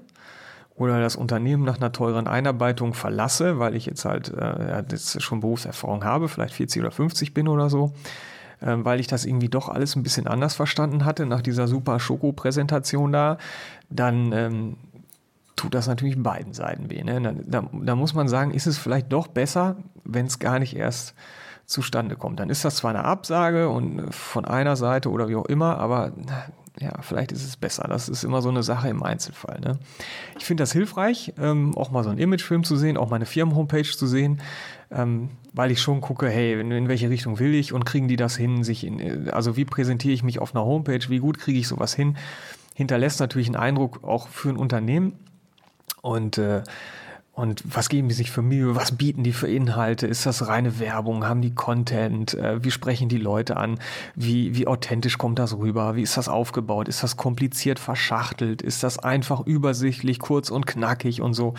oder 0.77 1.01
das 1.01 1.17
Unternehmen 1.17 1.65
nach 1.65 1.77
einer 1.77 1.93
teuren 1.93 2.27
Einarbeitung 2.27 2.95
verlasse, 2.95 3.59
weil 3.59 3.77
ich 3.77 3.87
jetzt 3.87 4.05
halt 4.05 4.33
äh, 4.35 4.83
jetzt 4.91 5.23
schon 5.23 5.41
Berufserfahrung 5.41 6.05
habe, 6.05 6.29
vielleicht 6.29 6.55
40 6.55 6.83
oder 6.83 6.91
50 6.91 7.33
bin 7.33 7.47
oder 7.47 7.71
so, 7.71 7.93
äh, 8.61 8.75
weil 8.79 8.99
ich 8.99 9.07
das 9.07 9.25
irgendwie 9.25 9.49
doch 9.49 9.69
alles 9.69 9.95
ein 9.95 10.03
bisschen 10.03 10.27
anders 10.27 10.55
verstanden 10.55 11.05
hatte 11.05 11.27
nach 11.27 11.43
dieser 11.43 11.69
super 11.69 12.01
Schoko-Präsentation 12.01 13.13
da, 13.13 13.39
dann 13.89 14.33
ähm, 14.33 14.77
tut 15.55 15.75
das 15.75 15.87
natürlich 15.87 16.21
beiden 16.21 16.55
Seiten 16.55 16.91
weh. 16.91 17.05
Ne? 17.05 17.21
Da, 17.21 17.61
da, 17.61 17.69
da 17.73 17.95
muss 17.95 18.15
man 18.15 18.27
sagen, 18.27 18.51
ist 18.51 18.67
es 18.67 18.77
vielleicht 18.77 19.13
doch 19.13 19.29
besser, 19.29 19.77
wenn 20.05 20.27
es 20.27 20.41
gar 20.41 20.59
nicht 20.59 20.77
erst 20.77 21.15
zustande 21.67 22.17
kommt. 22.17 22.41
Dann 22.41 22.51
ist 22.51 22.65
das 22.65 22.77
zwar 22.77 22.91
eine 22.91 23.05
Absage 23.05 23.69
und 23.69 24.13
von 24.13 24.45
einer 24.45 24.77
Seite 24.77 25.11
oder 25.11 25.29
wie 25.29 25.37
auch 25.37 25.47
immer, 25.47 25.79
aber 25.79 26.13
ja, 26.81 26.93
vielleicht 27.03 27.31
ist 27.31 27.45
es 27.45 27.57
besser. 27.57 27.87
Das 27.89 28.09
ist 28.09 28.25
immer 28.25 28.43
so 28.43 28.49
eine 28.49 28.63
Sache 28.63 28.89
im 28.89 29.03
Einzelfall. 29.03 29.61
Ne? 29.61 29.79
Ich 30.39 30.45
finde 30.45 30.63
das 30.63 30.73
hilfreich, 30.73 31.33
ähm, 31.39 31.77
auch 31.77 31.91
mal 31.91 32.03
so 32.03 32.11
einen 32.11 32.19
Imagefilm 32.19 32.65
zu 32.65 32.77
sehen, 32.77 32.97
auch 32.97 33.11
meine 33.11 33.27
Firmen-Homepage 33.27 33.85
zu 33.85 34.07
sehen, 34.07 34.41
ähm, 34.91 35.31
weil 35.53 35.71
ich 35.71 35.81
schon 35.81 36.01
gucke, 36.01 36.29
hey, 36.29 36.61
in, 36.61 36.71
in, 36.73 36.89
welche 36.89 37.11
Richtung 37.11 37.39
will 37.39 37.55
ich 37.55 37.73
und 37.73 37.85
kriegen 37.85 38.09
die 38.09 38.17
das 38.17 38.37
hin, 38.37 38.65
sich 38.65 38.85
in, 38.85 39.31
also 39.31 39.57
wie 39.57 39.65
präsentiere 39.65 40.15
ich 40.15 40.25
mich 40.25 40.41
auf 40.41 40.55
einer 40.55 40.65
Homepage, 40.65 41.09
wie 41.09 41.19
gut 41.19 41.39
kriege 41.39 41.61
ich 41.61 41.69
sowas 41.69 41.95
hin, 41.95 42.17
hinterlässt 42.75 43.21
natürlich 43.21 43.47
einen 43.47 43.57
Eindruck 43.57 44.03
auch 44.03 44.27
für 44.27 44.49
ein 44.49 44.57
Unternehmen. 44.57 45.13
Und 46.03 46.39
äh, 46.39 46.63
und 47.35 47.65
was 47.65 47.89
geben 47.89 48.09
die 48.09 48.15
sich 48.15 48.31
für 48.31 48.43
Mühe? 48.43 48.77
Was 48.77 48.93
bieten 48.93 49.25
die 49.25 49.33
für 49.33 49.49
Inhalte? 49.49 50.07
Ist 50.07 50.25
das 50.25 50.47
reine 50.47 50.79
Werbung? 50.79 51.27
Haben 51.27 51.43
die 51.43 51.53
Content? 51.53 52.35
Äh, 52.35 52.63
wie 52.63 52.71
sprechen 52.71 53.09
die 53.09 53.19
Leute 53.19 53.57
an? 53.57 53.81
Wie, 54.15 54.55
wie 54.55 54.69
authentisch 54.69 55.19
kommt 55.19 55.41
das 55.41 55.57
rüber? 55.57 55.97
Wie 55.97 56.03
ist 56.03 56.17
das 56.17 56.29
aufgebaut? 56.29 56.87
Ist 56.87 57.03
das 57.03 57.17
kompliziert 57.17 57.81
verschachtelt? 57.81 58.63
Ist 58.63 58.85
das 58.85 59.01
einfach 59.01 59.45
übersichtlich, 59.47 60.21
kurz 60.21 60.49
und 60.49 60.67
knackig 60.67 61.21
und 61.21 61.35
so? 61.35 61.55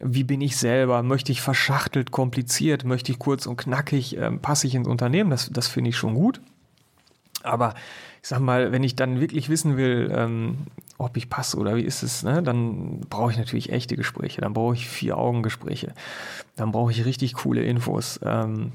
Wie 0.00 0.24
bin 0.24 0.40
ich 0.40 0.56
selber? 0.56 1.04
Möchte 1.04 1.30
ich 1.30 1.42
verschachtelt, 1.42 2.10
kompliziert? 2.10 2.84
Möchte 2.84 3.12
ich 3.12 3.20
kurz 3.20 3.46
und 3.46 3.56
knackig? 3.56 4.16
Ähm, 4.16 4.40
passe 4.40 4.66
ich 4.66 4.74
ins 4.74 4.88
Unternehmen? 4.88 5.30
Das, 5.30 5.48
das 5.52 5.68
finde 5.68 5.90
ich 5.90 5.96
schon 5.96 6.14
gut. 6.14 6.40
Aber 7.44 7.74
ich 8.20 8.28
sag 8.28 8.40
mal, 8.40 8.72
wenn 8.72 8.82
ich 8.82 8.96
dann 8.96 9.20
wirklich 9.20 9.48
wissen 9.48 9.76
will, 9.76 10.10
ähm, 10.12 10.58
ob 10.98 11.16
ich 11.16 11.30
passe 11.30 11.56
oder 11.56 11.76
wie 11.76 11.82
ist 11.82 12.02
es, 12.02 12.24
ne, 12.24 12.42
dann 12.42 13.00
brauche 13.08 13.30
ich 13.30 13.38
natürlich 13.38 13.70
echte 13.70 13.96
Gespräche, 13.96 14.40
dann 14.40 14.52
brauche 14.52 14.74
ich 14.74 14.88
vier 14.88 15.16
Augen 15.16 15.44
Gespräche, 15.44 15.94
dann 16.56 16.72
brauche 16.72 16.90
ich 16.90 17.04
richtig 17.04 17.34
coole 17.34 17.62
Infos. 17.62 18.18
Ähm, 18.24 18.72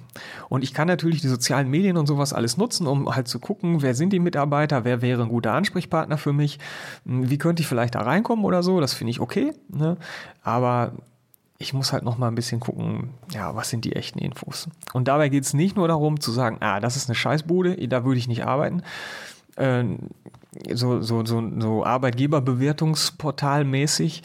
und 0.47 0.63
ich 0.63 0.73
kann 0.73 0.87
natürlich 0.87 1.19
die 1.19 1.27
sozialen 1.27 1.69
Medien 1.69 1.97
und 1.97 2.07
sowas 2.07 2.31
alles 2.31 2.55
nutzen, 2.55 2.87
um 2.87 3.13
halt 3.13 3.27
zu 3.27 3.39
gucken, 3.39 3.81
wer 3.81 3.93
sind 3.93 4.13
die 4.13 4.19
Mitarbeiter, 4.19 4.85
wer 4.85 5.01
wäre 5.01 5.21
ein 5.21 5.29
guter 5.29 5.51
Ansprechpartner 5.53 6.17
für 6.17 6.31
mich, 6.31 6.59
hm, 7.05 7.29
wie 7.29 7.37
könnte 7.37 7.61
ich 7.61 7.67
vielleicht 7.67 7.95
da 7.95 8.01
reinkommen 8.01 8.45
oder 8.45 8.63
so, 8.63 8.79
das 8.79 8.93
finde 8.93 9.11
ich 9.11 9.19
okay. 9.19 9.51
Ne? 9.67 9.97
Aber 10.43 10.93
ich 11.57 11.73
muss 11.73 11.91
halt 11.91 12.03
noch 12.03 12.17
mal 12.17 12.29
ein 12.29 12.35
bisschen 12.35 12.61
gucken, 12.61 13.09
ja, 13.31 13.53
was 13.53 13.69
sind 13.69 13.83
die 13.83 13.97
echten 13.97 14.19
Infos. 14.19 14.69
Und 14.93 15.09
dabei 15.09 15.27
geht 15.27 15.43
es 15.43 15.53
nicht 15.53 15.75
nur 15.75 15.89
darum 15.89 16.21
zu 16.21 16.31
sagen, 16.31 16.57
ah, 16.61 16.79
das 16.79 16.95
ist 16.95 17.09
eine 17.09 17.15
Scheißbude, 17.15 17.87
da 17.87 18.05
würde 18.05 18.17
ich 18.17 18.29
nicht 18.29 18.45
arbeiten. 18.45 18.81
Äh, 19.57 19.83
so, 20.73 21.01
so, 21.01 21.25
so, 21.25 21.43
so 21.59 21.85
Arbeitgeberbewertungsportalmäßig 21.85 24.23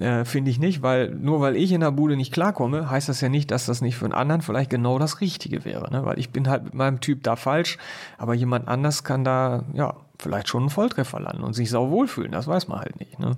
äh, 0.00 0.24
finde 0.24 0.50
ich 0.50 0.58
nicht, 0.58 0.82
weil 0.82 1.10
nur 1.10 1.40
weil 1.40 1.56
ich 1.56 1.72
in 1.72 1.80
der 1.80 1.92
Bude 1.92 2.16
nicht 2.16 2.32
klarkomme, 2.32 2.90
heißt 2.90 3.08
das 3.08 3.20
ja 3.20 3.28
nicht, 3.28 3.50
dass 3.50 3.66
das 3.66 3.80
nicht 3.80 3.96
für 3.96 4.06
einen 4.06 4.14
anderen 4.14 4.42
vielleicht 4.42 4.70
genau 4.70 4.98
das 4.98 5.20
Richtige 5.20 5.64
wäre. 5.64 5.90
Ne? 5.92 6.04
Weil 6.04 6.18
ich 6.18 6.30
bin 6.30 6.48
halt 6.48 6.64
mit 6.64 6.74
meinem 6.74 7.00
Typ 7.00 7.22
da 7.22 7.36
falsch, 7.36 7.78
aber 8.18 8.34
jemand 8.34 8.66
anders 8.66 9.04
kann 9.04 9.24
da 9.24 9.64
ja 9.72 9.94
vielleicht 10.18 10.48
schon 10.48 10.64
einen 10.64 10.70
Volltreffer 10.70 11.20
landen 11.20 11.44
und 11.44 11.54
sich 11.54 11.70
sau 11.70 11.90
wohlfühlen. 11.90 12.32
Das 12.32 12.48
weiß 12.48 12.68
man 12.68 12.80
halt 12.80 12.98
nicht. 12.98 13.18
Ne? 13.20 13.36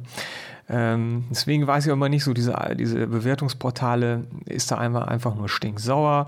Ähm, 0.69 1.25
deswegen 1.31 1.67
weiß 1.67 1.87
ich 1.87 1.93
immer 1.93 2.09
nicht 2.09 2.25
so, 2.25 2.33
diese, 2.33 2.57
diese 2.79 3.07
Bewertungsportale, 3.07 4.25
ist 4.47 4.71
da 4.71 4.79
einmal 4.79 5.05
einfach 5.05 5.35
nur 5.35 5.49
stinksauer? 5.49 6.27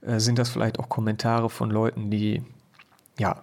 Äh, 0.00 0.18
sind 0.18 0.38
das 0.38 0.48
vielleicht 0.48 0.78
auch 0.78 0.88
Kommentare 0.88 1.50
von 1.50 1.70
Leuten, 1.70 2.10
die 2.10 2.42
ja 3.18 3.42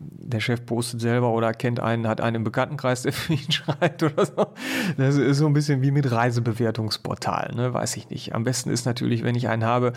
der 0.00 0.38
Chef 0.38 0.64
postet 0.64 1.00
selber 1.00 1.30
oder 1.30 1.52
kennt 1.52 1.80
einen, 1.80 2.06
hat 2.06 2.20
einen 2.20 2.36
im 2.36 2.44
Bekanntenkreis, 2.44 3.02
der 3.02 3.12
für 3.12 3.32
ihn 3.32 3.50
schreibt 3.50 4.02
oder 4.02 4.26
so. 4.26 4.46
Das 4.96 5.16
ist 5.16 5.38
so 5.38 5.46
ein 5.46 5.52
bisschen 5.52 5.82
wie 5.82 5.90
mit 5.90 6.10
Reisebewertungsportalen, 6.10 7.56
ne? 7.56 7.74
weiß 7.74 7.96
ich 7.96 8.08
nicht. 8.10 8.34
Am 8.34 8.44
besten 8.44 8.70
ist 8.70 8.86
natürlich, 8.86 9.24
wenn 9.24 9.34
ich 9.34 9.48
einen 9.48 9.64
habe, 9.64 9.92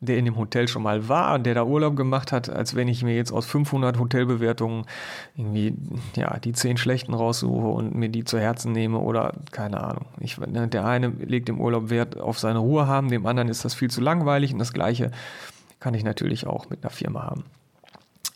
der 0.00 0.18
in 0.18 0.26
dem 0.26 0.36
Hotel 0.36 0.68
schon 0.68 0.82
mal 0.82 1.08
war 1.08 1.34
und 1.34 1.44
der 1.44 1.54
da 1.54 1.64
Urlaub 1.64 1.96
gemacht 1.96 2.32
hat, 2.32 2.50
als 2.50 2.74
wenn 2.74 2.86
ich 2.86 3.02
mir 3.02 3.16
jetzt 3.16 3.32
aus 3.32 3.46
500 3.46 3.98
Hotelbewertungen 3.98 4.84
irgendwie 5.36 5.74
ja, 6.16 6.38
die 6.38 6.52
10 6.52 6.76
schlechten 6.76 7.14
raussuche 7.14 7.66
und 7.66 7.94
mir 7.94 8.10
die 8.10 8.24
zu 8.24 8.38
Herzen 8.38 8.72
nehme 8.72 8.98
oder 8.98 9.32
keine 9.52 9.82
Ahnung. 9.82 10.04
Ich, 10.20 10.36
ne, 10.36 10.68
der 10.68 10.84
eine 10.84 11.08
legt 11.08 11.48
im 11.48 11.60
Urlaub 11.60 11.88
Wert 11.88 12.20
auf 12.20 12.38
seine 12.38 12.58
Ruhe 12.58 12.86
haben, 12.86 13.08
dem 13.08 13.24
anderen 13.24 13.48
ist 13.48 13.64
das 13.64 13.72
viel 13.72 13.90
zu 13.90 14.02
langweilig 14.02 14.52
und 14.52 14.58
das 14.58 14.74
gleiche 14.74 15.12
kann 15.80 15.94
ich 15.94 16.04
natürlich 16.04 16.46
auch 16.46 16.68
mit 16.68 16.82
einer 16.82 16.90
Firma 16.90 17.22
haben. 17.22 17.44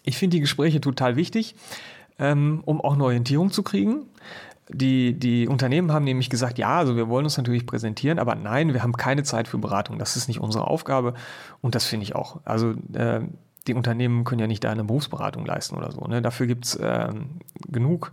Ich 0.02 0.16
finde 0.16 0.36
die 0.36 0.40
Gespräche 0.40 0.80
total 0.80 1.16
wichtig, 1.16 1.54
ähm, 2.18 2.62
um 2.64 2.80
auch 2.80 2.94
eine 2.94 3.04
Orientierung 3.04 3.50
zu 3.50 3.62
kriegen. 3.62 4.06
Die, 4.72 5.18
die 5.18 5.48
Unternehmen 5.48 5.92
haben 5.92 6.04
nämlich 6.04 6.30
gesagt, 6.30 6.58
ja, 6.58 6.78
also 6.78 6.94
wir 6.96 7.08
wollen 7.08 7.24
uns 7.24 7.36
natürlich 7.36 7.66
präsentieren, 7.66 8.18
aber 8.20 8.36
nein, 8.36 8.72
wir 8.72 8.82
haben 8.82 8.92
keine 8.92 9.24
Zeit 9.24 9.48
für 9.48 9.58
Beratung. 9.58 9.98
Das 9.98 10.16
ist 10.16 10.28
nicht 10.28 10.40
unsere 10.40 10.68
Aufgabe 10.68 11.14
und 11.60 11.74
das 11.74 11.86
finde 11.86 12.04
ich 12.04 12.14
auch. 12.14 12.40
Also 12.44 12.74
äh, 12.92 13.20
die 13.66 13.74
Unternehmen 13.74 14.24
können 14.24 14.40
ja 14.40 14.46
nicht 14.46 14.62
da 14.62 14.70
eine 14.70 14.84
Berufsberatung 14.84 15.44
leisten 15.44 15.76
oder 15.76 15.90
so. 15.90 16.02
Ne? 16.06 16.22
Dafür 16.22 16.46
gibt 16.46 16.66
es 16.66 16.76
äh, 16.76 17.08
genug 17.68 18.12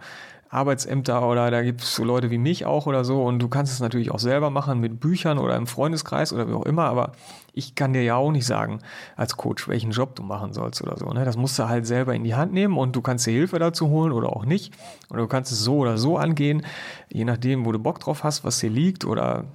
Arbeitsämter 0.58 1.28
oder 1.28 1.52
da 1.52 1.62
gibt 1.62 1.82
es 1.82 1.96
so 1.96 2.04
Leute 2.04 2.32
wie 2.32 2.38
mich 2.38 2.66
auch 2.66 2.88
oder 2.88 3.06
so 3.06 3.24
und 3.24 3.40
du 3.40 3.48
kannst 3.48 3.72
es 3.72 3.80
natürlich 3.80 4.12
auch 4.12 4.20
selber 4.20 4.50
machen 4.50 4.80
mit 4.80 5.00
Büchern 5.00 5.38
oder 5.38 5.56
im 5.56 5.68
Freundeskreis 5.68 6.34
oder 6.34 6.48
wie 6.48 6.54
auch 6.54 6.66
immer, 6.66 6.86
aber 6.86 7.14
ich 7.54 7.76
kann 7.76 7.94
dir 7.94 8.04
ja 8.04 8.16
auch 8.16 8.32
nicht 8.32 8.46
sagen 8.46 8.80
als 9.16 9.38
Coach, 9.38 9.68
welchen 9.68 9.92
Job 9.92 10.16
du 10.16 10.24
machen 10.24 10.54
sollst 10.54 10.82
oder 10.82 10.98
so. 10.98 11.08
Ne? 11.08 11.26
Das 11.26 11.38
musst 11.38 11.58
du 11.58 11.68
halt 11.68 11.88
selber 11.88 12.14
in 12.14 12.24
die 12.24 12.36
Hand 12.36 12.54
nehmen 12.54 12.78
und 12.78 12.96
du 12.96 13.02
kannst 13.02 13.26
dir 13.26 13.32
Hilfe 13.32 13.58
dazu 13.58 13.90
holen 13.90 14.12
oder 14.12 14.30
auch 14.30 14.46
nicht. 14.46 14.74
Oder 15.10 15.22
du 15.22 15.28
kannst 15.28 15.52
es 15.52 15.60
so 15.60 15.78
oder 15.78 15.98
so 15.98 16.18
angehen, 16.18 16.64
je 17.10 17.26
nachdem, 17.26 17.66
wo 17.66 17.72
du 17.72 17.80
Bock 17.80 18.00
drauf 18.00 18.24
hast, 18.24 18.44
was 18.44 18.60
dir 18.60 18.70
liegt 18.70 19.06
oder 19.06 19.46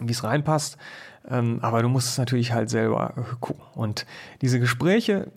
wie 0.00 0.12
es 0.12 0.22
reinpasst. 0.24 0.76
Ähm, 1.30 1.58
aber 1.62 1.82
du 1.82 1.88
musst 1.88 2.08
es 2.08 2.18
natürlich 2.18 2.52
halt 2.52 2.70
selber 2.70 3.14
gucken. 3.40 3.64
Und 3.74 4.06
diese 4.42 4.60
Gespräche, 4.60 5.30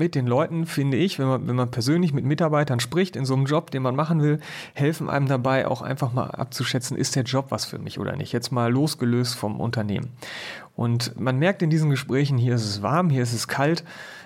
mit 0.00 0.14
den 0.14 0.26
Leuten, 0.26 0.64
finde 0.64 0.96
ich, 0.96 1.18
wenn 1.18 1.26
man, 1.26 1.46
wenn 1.46 1.54
man 1.54 1.70
persönlich 1.70 2.14
mit 2.14 2.24
Mitarbeitern 2.24 2.80
spricht 2.80 3.16
in 3.16 3.26
so 3.26 3.34
einem 3.34 3.44
Job, 3.44 3.70
den 3.70 3.82
man 3.82 3.94
machen 3.94 4.22
will, 4.22 4.40
helfen 4.72 5.10
einem 5.10 5.28
dabei 5.28 5.68
auch 5.68 5.82
einfach 5.82 6.14
mal 6.14 6.30
abzuschätzen, 6.30 6.96
ist 6.96 7.14
der 7.16 7.24
Job 7.24 7.46
was 7.50 7.66
für 7.66 7.78
mich 7.78 8.00
oder 8.00 8.16
nicht. 8.16 8.32
Jetzt 8.32 8.50
mal 8.50 8.72
losgelöst 8.72 9.36
vom 9.36 9.60
Unternehmen. 9.60 10.08
Und 10.74 11.20
man 11.20 11.38
merkt 11.38 11.60
in 11.60 11.68
diesen 11.68 11.90
Gesprächen, 11.90 12.38
hier 12.38 12.54
ist 12.54 12.64
es 12.64 12.80
warm, 12.80 13.10
hier 13.10 13.22
ist 13.22 13.34
es 13.34 13.46
kalt, 13.46 13.84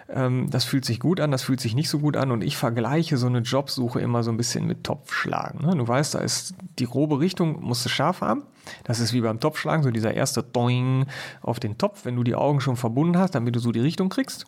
ähm, 0.09 0.49
das 0.49 0.65
fühlt 0.65 0.85
sich 0.85 1.01
gut 1.01 1.19
an, 1.19 1.33
das 1.33 1.43
fühlt 1.43 1.61
sich 1.61 1.75
nicht 1.75 1.89
so 1.89 1.99
gut 1.99 2.17
an 2.17 2.31
und 2.31 2.45
ich 2.45 2.57
vergleiche 2.57 3.17
so 3.17 3.27
eine 3.27 3.41
Jobsuche 3.41 4.01
immer 4.01 4.23
so 4.23 4.31
ein 4.31 4.37
bisschen 4.37 4.65
mit 4.65 4.85
Topfschlagen. 4.85 5.67
Ne? 5.67 5.75
Du 5.77 5.89
weißt, 5.89 6.15
da 6.15 6.21
ist 6.21 6.55
die 6.79 6.87
grobe 6.87 7.19
Richtung, 7.19 7.61
musst 7.63 7.85
du 7.85 7.89
scharf 7.89 8.21
haben. 8.21 8.45
Das 8.85 9.01
ist 9.01 9.13
wie 9.13 9.21
beim 9.21 9.41
Topfschlagen, 9.41 9.83
so 9.83 9.91
dieser 9.91 10.15
erste 10.15 10.45
Doing 10.45 11.07
auf 11.43 11.59
den 11.59 11.77
Topf, 11.79 12.05
wenn 12.05 12.15
du 12.15 12.23
die 12.23 12.37
Augen 12.37 12.61
schon 12.61 12.77
verbunden 12.77 13.19
hast, 13.19 13.35
damit 13.35 13.57
du 13.57 13.61
so 13.61 13.73
die 13.73 13.81
Richtung 13.81 14.09
kriegst 14.09 14.47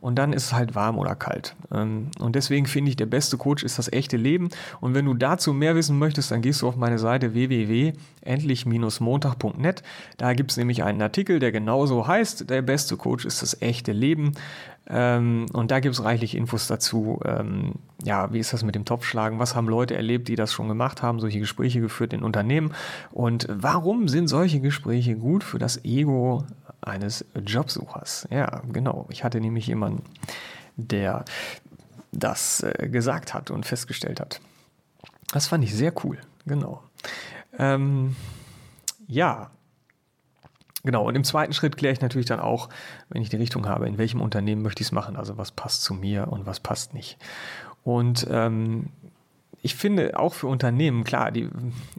und 0.00 0.16
dann 0.16 0.32
ist 0.32 0.46
es 0.46 0.52
halt 0.52 0.74
warm 0.74 0.98
oder 0.98 1.14
kalt. 1.14 1.54
Ähm, 1.72 2.10
und 2.18 2.34
deswegen 2.36 2.66
finde 2.66 2.90
ich, 2.90 2.96
der 2.96 3.06
beste 3.06 3.36
Coach 3.36 3.62
ist 3.64 3.78
das 3.78 3.92
echte 3.92 4.16
Leben. 4.16 4.48
Und 4.80 4.94
wenn 4.94 5.04
du 5.04 5.12
dazu 5.14 5.52
mehr 5.52 5.74
wissen 5.74 5.98
möchtest, 5.98 6.30
dann 6.30 6.40
gehst 6.42 6.62
du 6.62 6.68
auf 6.68 6.76
meine 6.76 6.98
Seite 6.98 7.34
www.endlich-montag.net. 7.34 9.82
Da 10.16 10.32
gibt 10.34 10.52
es 10.52 10.56
nämlich 10.56 10.84
einen 10.84 11.02
Artikel, 11.02 11.40
der 11.40 11.50
genauso 11.52 12.06
heißt, 12.06 12.48
der 12.48 12.62
beste 12.62 12.96
Coach 12.96 13.24
ist 13.24 13.42
das 13.42 13.60
echte 13.60 13.90
Leben. 13.92 14.34
Ähm, 14.90 15.46
und 15.52 15.70
da 15.70 15.80
gibt 15.80 15.94
es 15.94 16.02
reichlich 16.02 16.34
Infos 16.34 16.66
dazu. 16.66 17.20
Ähm, 17.24 17.74
ja, 18.04 18.32
wie 18.32 18.38
ist 18.38 18.52
das 18.52 18.64
mit 18.64 18.74
dem 18.74 18.86
Topfschlagen? 18.86 19.38
Was 19.38 19.54
haben 19.54 19.68
Leute 19.68 19.94
erlebt, 19.94 20.28
die 20.28 20.36
das 20.36 20.52
schon 20.52 20.68
gemacht 20.68 21.02
haben, 21.02 21.20
solche 21.20 21.40
Gespräche 21.40 21.80
geführt 21.80 22.14
in 22.14 22.22
Unternehmen? 22.22 22.72
Und 23.10 23.46
warum 23.50 24.08
sind 24.08 24.28
solche 24.28 24.60
Gespräche 24.60 25.16
gut 25.16 25.44
für 25.44 25.58
das 25.58 25.84
Ego 25.84 26.44
eines 26.80 27.24
Jobsuchers. 27.34 28.28
Ja, 28.30 28.62
genau. 28.72 29.06
Ich 29.10 29.24
hatte 29.24 29.40
nämlich 29.40 29.66
jemanden, 29.66 30.04
der 30.76 31.24
das 32.12 32.62
äh, 32.62 32.88
gesagt 32.88 33.34
hat 33.34 33.50
und 33.50 33.66
festgestellt 33.66 34.20
hat. 34.20 34.40
Das 35.32 35.46
fand 35.46 35.64
ich 35.64 35.74
sehr 35.74 35.92
cool, 36.04 36.18
genau. 36.46 36.82
Ähm, 37.58 38.16
ja, 39.06 39.50
genau. 40.84 41.06
Und 41.06 41.16
im 41.16 41.24
zweiten 41.24 41.52
Schritt 41.52 41.76
kläre 41.76 41.92
ich 41.92 42.00
natürlich 42.00 42.26
dann 42.26 42.40
auch, 42.40 42.68
wenn 43.08 43.22
ich 43.22 43.28
die 43.28 43.36
Richtung 43.36 43.68
habe, 43.68 43.86
in 43.86 43.98
welchem 43.98 44.20
Unternehmen 44.20 44.62
möchte 44.62 44.80
ich 44.80 44.88
es 44.88 44.92
machen, 44.92 45.16
also 45.16 45.36
was 45.36 45.50
passt 45.52 45.82
zu 45.82 45.94
mir 45.94 46.28
und 46.28 46.46
was 46.46 46.60
passt 46.60 46.94
nicht. 46.94 47.18
Und 47.84 48.26
ähm, 48.30 48.90
ich 49.62 49.74
finde 49.74 50.18
auch 50.18 50.34
für 50.34 50.46
Unternehmen, 50.46 51.04
klar, 51.04 51.30
die, 51.30 51.48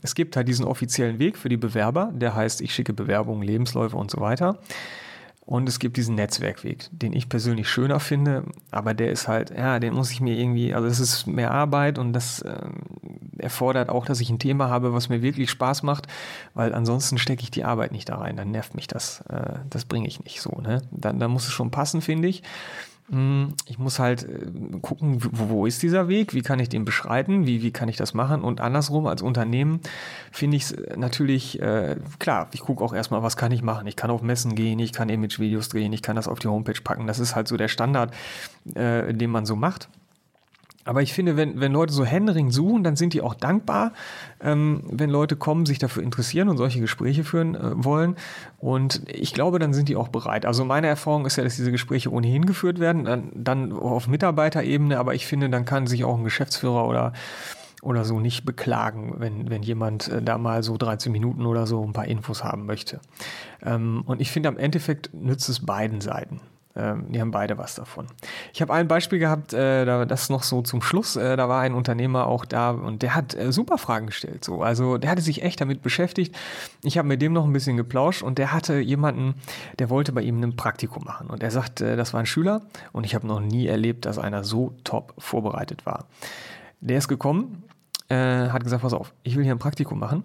es 0.02 0.16
gibt 0.16 0.36
halt 0.36 0.48
diesen 0.48 0.66
offiziellen 0.66 1.20
Weg 1.20 1.38
für 1.38 1.50
die 1.50 1.58
Bewerber, 1.58 2.12
der 2.14 2.36
heißt, 2.36 2.62
ich 2.62 2.74
schicke 2.74 2.94
Bewerbungen, 2.94 3.44
Lebensläufe 3.44 3.98
und 3.98 4.10
so 4.12 4.20
weiter. 4.20 4.60
Und 5.50 5.68
es 5.68 5.80
gibt 5.80 5.98
diesen 5.98 6.14
Netzwerkweg, 6.14 6.90
den 6.92 7.12
ich 7.12 7.28
persönlich 7.28 7.68
schöner 7.68 8.00
finde, 8.00 8.44
aber 8.70 8.94
der 8.94 9.12
ist 9.12 9.28
halt, 9.28 9.50
ja, 9.50 9.80
den 9.80 9.96
muss 9.96 10.12
ich 10.12 10.22
mir 10.22 10.38
irgendwie, 10.38 10.76
also 10.76 10.88
es 10.88 11.00
ist 11.00 11.26
mehr 11.26 11.50
Arbeit 11.50 11.98
und 11.98 12.14
das 12.14 12.44
äh, 12.44 12.56
erfordert 13.40 13.90
auch, 13.90 14.06
dass 14.06 14.22
ich 14.22 14.30
ein 14.30 14.38
Thema 14.38 14.70
habe, 14.70 14.94
was 14.94 15.10
mir 15.10 15.24
wirklich 15.24 15.50
Spaß 15.50 15.82
macht, 15.82 16.06
weil 16.54 16.76
ansonsten 16.76 17.18
stecke 17.18 17.42
ich 17.42 17.50
die 17.50 17.64
Arbeit 17.64 17.92
nicht 17.94 18.10
da 18.10 18.18
rein, 18.18 18.38
dann 18.38 18.52
nervt 18.52 18.76
mich 18.76 18.86
das, 18.86 19.22
äh, 19.22 19.58
das 19.72 19.86
bringe 19.86 20.08
ich 20.08 20.24
nicht 20.24 20.40
so, 20.40 20.52
ne? 20.62 20.84
Dann, 20.92 21.20
dann 21.20 21.32
muss 21.32 21.48
es 21.48 21.52
schon 21.52 21.72
passen, 21.72 22.02
finde 22.02 22.28
ich. 22.28 22.44
Hm, 23.12 23.56
ich 23.66 23.80
muss 23.80 23.98
halt 23.98 24.24
äh, 24.24 24.80
gucken, 24.82 25.24
wo, 25.24 25.50
wo, 25.50 25.66
ist 25.66 25.82
dieser 25.82 26.08
Weg, 26.08 26.36
wie 26.36 26.44
kann 26.44 26.60
ich 26.60 26.70
den 26.70 26.86
beschreiten, 26.86 27.48
wie, 27.48 27.64
wie 27.64 27.72
kann 27.72 27.90
ich 27.90 27.98
das 27.98 28.14
machen 28.14 28.44
und 28.44 28.62
andersrum 28.62 29.08
als 29.08 29.24
Unternehmen 29.24 29.80
finde 30.32 30.58
ich 30.58 30.64
es 30.64 30.72
äh, 30.74 30.96
natürlich, 30.96 31.60
äh, 31.60 31.96
klar, 32.20 32.50
ich 32.54 32.60
gucke 32.60 32.84
auch 32.84 32.94
erstmal, 32.94 33.24
was 33.24 33.36
kann 33.36 33.52
ich 33.52 33.64
machen. 33.64 33.88
Ich 33.88 33.96
kann 33.96 34.12
auf 34.12 34.22
Messen 34.22 34.54
gehen, 34.54 34.78
ich 34.78 34.94
kann 34.94 35.10
Image-Videos 35.10 35.70
drehen, 35.70 35.92
ich 35.92 36.04
kann 36.04 36.16
das 36.16 36.28
auf 36.28 36.38
die 36.38 36.50
Homepage 36.50 36.80
packen. 36.84 37.08
Das 37.08 37.18
ist 37.18 37.36
halt 37.36 37.48
so 37.48 37.58
der 37.58 37.68
Standard, 37.68 38.14
äh, 38.76 39.12
den 39.14 39.32
man 39.32 39.46
so 39.48 39.56
macht. 39.56 39.90
Aber 40.86 41.02
ich 41.02 41.14
finde, 41.14 41.36
wenn, 41.36 41.60
wenn 41.60 41.72
Leute 41.72 41.94
so 41.94 42.06
Händering 42.06 42.52
suchen, 42.52 42.84
dann 42.84 42.96
sind 42.96 43.14
die 43.14 43.22
auch 43.22 43.36
dankbar, 43.36 43.92
ähm, 44.42 44.84
wenn 44.90 45.10
Leute 45.10 45.36
kommen, 45.36 45.66
sich 45.66 45.78
dafür 45.78 46.04
interessieren 46.04 46.50
und 46.50 46.58
solche 46.58 46.80
Gespräche 46.80 47.24
führen 47.24 47.56
äh, 47.56 47.84
wollen. 47.84 48.16
Und 48.58 49.02
ich 49.08 49.34
glaube, 49.34 49.60
dann 49.60 49.74
sind 49.74 49.90
die 49.90 49.96
auch 49.96 50.08
bereit. 50.08 50.46
Also 50.46 50.66
meine 50.66 50.88
Erfahrung 50.88 51.26
ist 51.26 51.36
ja, 51.36 51.44
dass 51.44 51.58
diese 51.58 51.72
Gespräche 51.72 52.12
ohnehin 52.12 52.46
geführt 52.46 52.80
werden, 52.80 53.06
dann, 53.06 53.30
dann 53.36 53.74
auf 53.74 54.08
Mitarbeiterebene, 54.08 54.98
aber 54.98 55.14
ich 55.14 55.28
finde, 55.28 55.50
dann 55.50 55.66
kann 55.66 55.86
sich 55.86 56.06
auch 56.06 56.18
ein 56.18 56.24
Geschäftsführer 56.24 56.88
oder 56.88 57.14
oder 57.82 58.04
so 58.04 58.20
nicht 58.20 58.46
beklagen, 58.46 59.16
wenn, 59.20 59.50
wenn 59.50 59.64
jemand 59.64 60.10
äh, 60.10 60.22
da 60.22 60.38
mal 60.38 60.64
so 60.64 60.76
13 60.76 61.12
Minuten 61.12 61.46
oder 61.46 61.66
so 61.66 61.82
ein 61.84 61.94
paar 61.94 62.08
Infos 62.08 62.44
haben 62.44 62.66
möchte. 62.66 63.00
Ähm, 63.64 64.04
und 64.06 64.20
ich 64.20 64.32
finde, 64.32 64.50
am 64.50 64.58
Endeffekt 64.58 65.14
nützt 65.14 65.48
es 65.48 65.66
beiden 65.66 66.02
Seiten. 66.02 66.42
Ähm, 66.80 67.12
die 67.12 67.20
haben 67.20 67.32
beide 67.32 67.58
was 67.58 67.76
davon. 67.76 68.08
Ich 68.54 68.62
habe 68.62 68.74
ein 68.74 68.88
Beispiel 68.88 69.20
gehabt, 69.20 69.54
äh, 69.54 69.86
das 70.06 70.30
noch 70.30 70.44
so 70.44 70.62
zum 70.62 70.82
Schluss. 70.82 71.16
Äh, 71.16 71.36
da 71.36 71.50
war 71.50 71.62
ein 71.62 71.74
Unternehmer 71.74 72.28
auch 72.28 72.46
da 72.46 72.72
und 72.72 73.02
der 73.02 73.16
hat 73.16 73.36
äh, 73.36 73.52
super 73.52 73.78
Fragen 73.78 74.06
gestellt. 74.06 74.46
So. 74.46 74.62
Also 74.62 74.98
der 74.98 75.10
hatte 75.10 75.22
sich 75.22 75.44
echt 75.44 75.60
damit 75.60 75.82
beschäftigt. 75.82 76.36
Ich 76.84 76.98
habe 76.98 77.08
mit 77.08 77.22
dem 77.22 77.34
noch 77.34 77.46
ein 77.46 77.54
bisschen 77.54 77.76
geplauscht 77.76 78.24
und 78.24 78.38
der 78.38 78.54
hatte 78.54 78.80
jemanden, 78.80 79.36
der 79.78 79.90
wollte 79.90 80.14
bei 80.14 80.22
ihm 80.22 80.42
ein 80.42 80.56
Praktikum 80.56 81.04
machen. 81.04 81.28
Und 81.28 81.44
er 81.44 81.52
sagt, 81.52 81.82
das 81.82 82.14
war 82.14 82.22
ein 82.22 82.26
Schüler 82.26 82.62
und 82.94 83.06
ich 83.06 83.16
habe 83.16 83.28
noch 83.28 83.40
nie 83.40 83.68
erlebt, 83.68 84.06
dass 84.06 84.18
einer 84.18 84.44
so 84.44 84.74
top 84.84 85.14
vorbereitet 85.18 85.86
war. 85.86 86.06
Der 86.80 86.98
ist 86.98 87.08
gekommen, 87.08 87.64
hat 88.10 88.64
gesagt, 88.64 88.82
pass 88.82 88.94
auf, 88.94 89.14
ich 89.24 89.36
will 89.36 89.44
hier 89.44 89.54
ein 89.54 89.60
Praktikum 89.60 90.00
machen. 90.00 90.24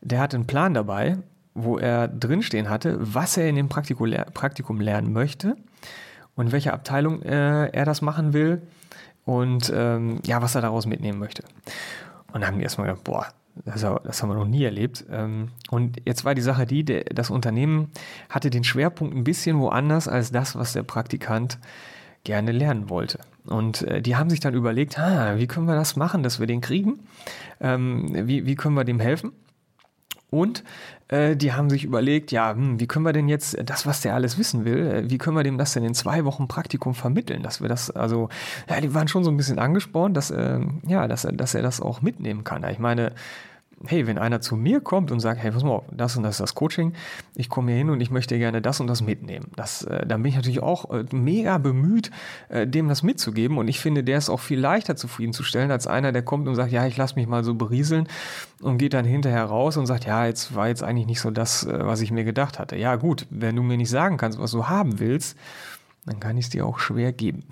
Der 0.00 0.20
hat 0.20 0.34
einen 0.34 0.46
Plan 0.46 0.74
dabei, 0.74 1.18
wo 1.54 1.78
er 1.78 2.08
drinstehen 2.08 2.70
hatte, 2.70 2.96
was 3.00 3.36
er 3.36 3.48
in 3.48 3.56
dem 3.56 3.68
Praktikum, 3.68 4.80
lernen 4.80 5.12
möchte 5.12 5.56
und 6.34 6.46
in 6.46 6.52
welcher 6.52 6.72
Abteilung 6.72 7.22
äh, 7.22 7.66
er 7.66 7.84
das 7.84 8.02
machen 8.02 8.32
will 8.32 8.62
und 9.24 9.72
ähm, 9.74 10.20
ja, 10.24 10.42
was 10.42 10.54
er 10.54 10.62
daraus 10.62 10.86
mitnehmen 10.86 11.18
möchte. 11.18 11.44
Und 12.32 12.40
dann 12.40 12.46
haben 12.46 12.58
die 12.58 12.64
erstmal 12.64 12.88
gedacht, 12.88 13.04
boah, 13.04 13.26
das, 13.64 13.82
das, 13.82 14.22
haben 14.22 14.30
wir 14.30 14.34
noch 14.34 14.46
nie 14.46 14.64
erlebt. 14.64 15.04
Ähm, 15.10 15.48
und 15.70 16.00
jetzt 16.06 16.24
war 16.24 16.34
die 16.34 16.42
Sache 16.42 16.66
die, 16.66 16.84
der, 16.84 17.04
das 17.04 17.30
Unternehmen 17.30 17.90
hatte 18.30 18.50
den 18.50 18.64
Schwerpunkt 18.64 19.14
ein 19.14 19.24
bisschen 19.24 19.58
woanders 19.60 20.08
als 20.08 20.32
das, 20.32 20.56
was 20.56 20.72
der 20.72 20.82
Praktikant 20.82 21.58
gerne 22.24 22.52
lernen 22.52 22.88
wollte. 22.88 23.18
Und 23.44 23.82
äh, 23.82 24.00
die 24.00 24.16
haben 24.16 24.30
sich 24.30 24.40
dann 24.40 24.54
überlegt, 24.54 24.98
ah, 24.98 25.36
wie 25.36 25.46
können 25.46 25.66
wir 25.66 25.74
das 25.74 25.96
machen, 25.96 26.22
dass 26.22 26.40
wir 26.40 26.46
den 26.46 26.60
kriegen? 26.60 27.00
Ähm, 27.60 28.26
wie, 28.26 28.46
wie 28.46 28.54
können 28.54 28.74
wir 28.74 28.84
dem 28.84 29.00
helfen? 29.00 29.32
Und 30.32 30.64
äh, 31.08 31.36
die 31.36 31.52
haben 31.52 31.68
sich 31.68 31.84
überlegt, 31.84 32.32
ja, 32.32 32.54
hm, 32.54 32.80
wie 32.80 32.86
können 32.86 33.04
wir 33.04 33.12
denn 33.12 33.28
jetzt 33.28 33.54
das, 33.66 33.84
was 33.84 34.00
der 34.00 34.14
alles 34.14 34.38
wissen 34.38 34.64
will, 34.64 34.86
äh, 34.86 35.10
wie 35.10 35.18
können 35.18 35.36
wir 35.36 35.42
dem 35.42 35.58
das 35.58 35.74
denn 35.74 35.84
in 35.84 35.92
zwei 35.92 36.24
Wochen 36.24 36.48
Praktikum 36.48 36.94
vermitteln, 36.94 37.42
dass 37.42 37.60
wir 37.60 37.68
das, 37.68 37.90
also, 37.90 38.30
ja, 38.66 38.80
die 38.80 38.94
waren 38.94 39.08
schon 39.08 39.24
so 39.24 39.30
ein 39.30 39.36
bisschen 39.36 39.58
angespornt, 39.58 40.16
dass, 40.16 40.30
äh, 40.30 40.60
ja, 40.86 41.06
dass 41.06 41.28
dass 41.30 41.54
er 41.54 41.60
das 41.60 41.82
auch 41.82 42.00
mitnehmen 42.00 42.44
kann. 42.44 42.64
Ich 42.64 42.78
meine, 42.78 43.12
hey, 43.86 44.06
wenn 44.06 44.18
einer 44.18 44.40
zu 44.40 44.56
mir 44.56 44.80
kommt 44.80 45.10
und 45.10 45.20
sagt, 45.20 45.42
hey, 45.42 45.50
pass 45.50 45.64
mal 45.64 45.70
auf, 45.70 45.84
das 45.90 46.16
und 46.16 46.22
das 46.22 46.36
ist 46.36 46.40
das 46.40 46.54
Coaching, 46.54 46.94
ich 47.34 47.48
komme 47.48 47.70
hier 47.72 47.78
hin 47.78 47.90
und 47.90 48.00
ich 48.00 48.10
möchte 48.10 48.38
gerne 48.38 48.62
das 48.62 48.80
und 48.80 48.86
das 48.86 49.02
mitnehmen. 49.02 49.46
Das, 49.56 49.84
äh, 49.84 50.06
dann 50.06 50.22
bin 50.22 50.30
ich 50.30 50.36
natürlich 50.36 50.62
auch 50.62 50.90
äh, 50.90 51.04
mega 51.12 51.58
bemüht, 51.58 52.10
äh, 52.48 52.66
dem 52.66 52.88
das 52.88 53.02
mitzugeben. 53.02 53.58
Und 53.58 53.68
ich 53.68 53.80
finde, 53.80 54.04
der 54.04 54.18
ist 54.18 54.30
auch 54.30 54.40
viel 54.40 54.60
leichter 54.60 54.96
zufriedenzustellen 54.96 55.70
als 55.70 55.86
einer, 55.86 56.12
der 56.12 56.22
kommt 56.22 56.48
und 56.48 56.54
sagt, 56.54 56.72
ja, 56.72 56.86
ich 56.86 56.96
lasse 56.96 57.16
mich 57.16 57.26
mal 57.26 57.44
so 57.44 57.54
berieseln 57.54 58.08
und 58.60 58.78
geht 58.78 58.94
dann 58.94 59.04
hinterher 59.04 59.44
raus 59.44 59.76
und 59.76 59.86
sagt, 59.86 60.04
ja, 60.04 60.26
jetzt 60.26 60.54
war 60.54 60.68
jetzt 60.68 60.82
eigentlich 60.82 61.06
nicht 61.06 61.20
so 61.20 61.30
das, 61.30 61.64
äh, 61.64 61.78
was 61.80 62.00
ich 62.00 62.10
mir 62.10 62.24
gedacht 62.24 62.58
hatte. 62.58 62.76
Ja, 62.76 62.96
gut, 62.96 63.26
wenn 63.30 63.56
du 63.56 63.62
mir 63.62 63.76
nicht 63.76 63.90
sagen 63.90 64.16
kannst, 64.16 64.38
was 64.38 64.52
du 64.52 64.68
haben 64.68 64.98
willst, 65.00 65.36
dann 66.06 66.20
kann 66.20 66.36
ich 66.36 66.46
es 66.46 66.50
dir 66.50 66.66
auch 66.66 66.78
schwer 66.78 67.12
geben. 67.12 67.44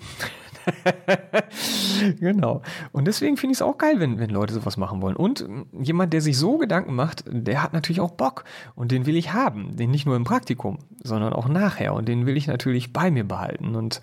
genau. 2.19 2.61
Und 2.91 3.05
deswegen 3.05 3.37
finde 3.37 3.51
ich 3.51 3.57
es 3.57 3.61
auch 3.61 3.77
geil, 3.77 3.99
wenn, 3.99 4.19
wenn 4.19 4.29
Leute 4.29 4.53
sowas 4.53 4.77
machen 4.77 5.01
wollen. 5.01 5.15
Und 5.15 5.45
jemand, 5.79 6.13
der 6.13 6.21
sich 6.21 6.37
so 6.37 6.57
Gedanken 6.57 6.95
macht, 6.95 7.23
der 7.27 7.63
hat 7.63 7.73
natürlich 7.73 8.01
auch 8.01 8.11
Bock. 8.11 8.43
Und 8.75 8.91
den 8.91 9.05
will 9.05 9.15
ich 9.15 9.33
haben. 9.33 9.75
Den 9.75 9.91
nicht 9.91 10.05
nur 10.05 10.15
im 10.15 10.23
Praktikum, 10.23 10.79
sondern 11.03 11.33
auch 11.33 11.47
nachher. 11.47 11.93
Und 11.93 12.07
den 12.07 12.25
will 12.25 12.37
ich 12.37 12.47
natürlich 12.47 12.93
bei 12.93 13.11
mir 13.11 13.23
behalten. 13.23 13.75
Und 13.75 14.01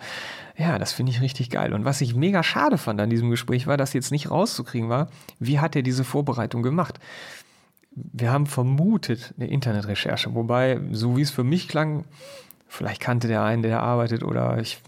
ja, 0.57 0.77
das 0.77 0.91
finde 0.91 1.11
ich 1.11 1.21
richtig 1.21 1.49
geil. 1.49 1.73
Und 1.73 1.85
was 1.85 2.01
ich 2.01 2.15
mega 2.15 2.43
schade 2.43 2.77
fand 2.77 2.99
an 2.99 3.09
diesem 3.09 3.29
Gespräch 3.29 3.67
war, 3.67 3.77
dass 3.77 3.93
jetzt 3.93 4.11
nicht 4.11 4.29
rauszukriegen 4.29 4.89
war, 4.89 5.09
wie 5.39 5.59
hat 5.59 5.75
er 5.75 5.83
diese 5.83 6.03
Vorbereitung 6.03 6.63
gemacht? 6.63 6.99
Wir 7.91 8.31
haben 8.31 8.45
vermutet 8.45 9.33
eine 9.37 9.49
Internetrecherche, 9.49 10.35
wobei, 10.35 10.79
so 10.91 11.17
wie 11.17 11.21
es 11.21 11.31
für 11.31 11.43
mich 11.43 11.67
klang, 11.67 12.05
vielleicht 12.67 13.01
kannte 13.01 13.27
der 13.27 13.43
einen, 13.43 13.63
der 13.63 13.81
arbeitet 13.81 14.23
oder 14.23 14.59
ich 14.59 14.79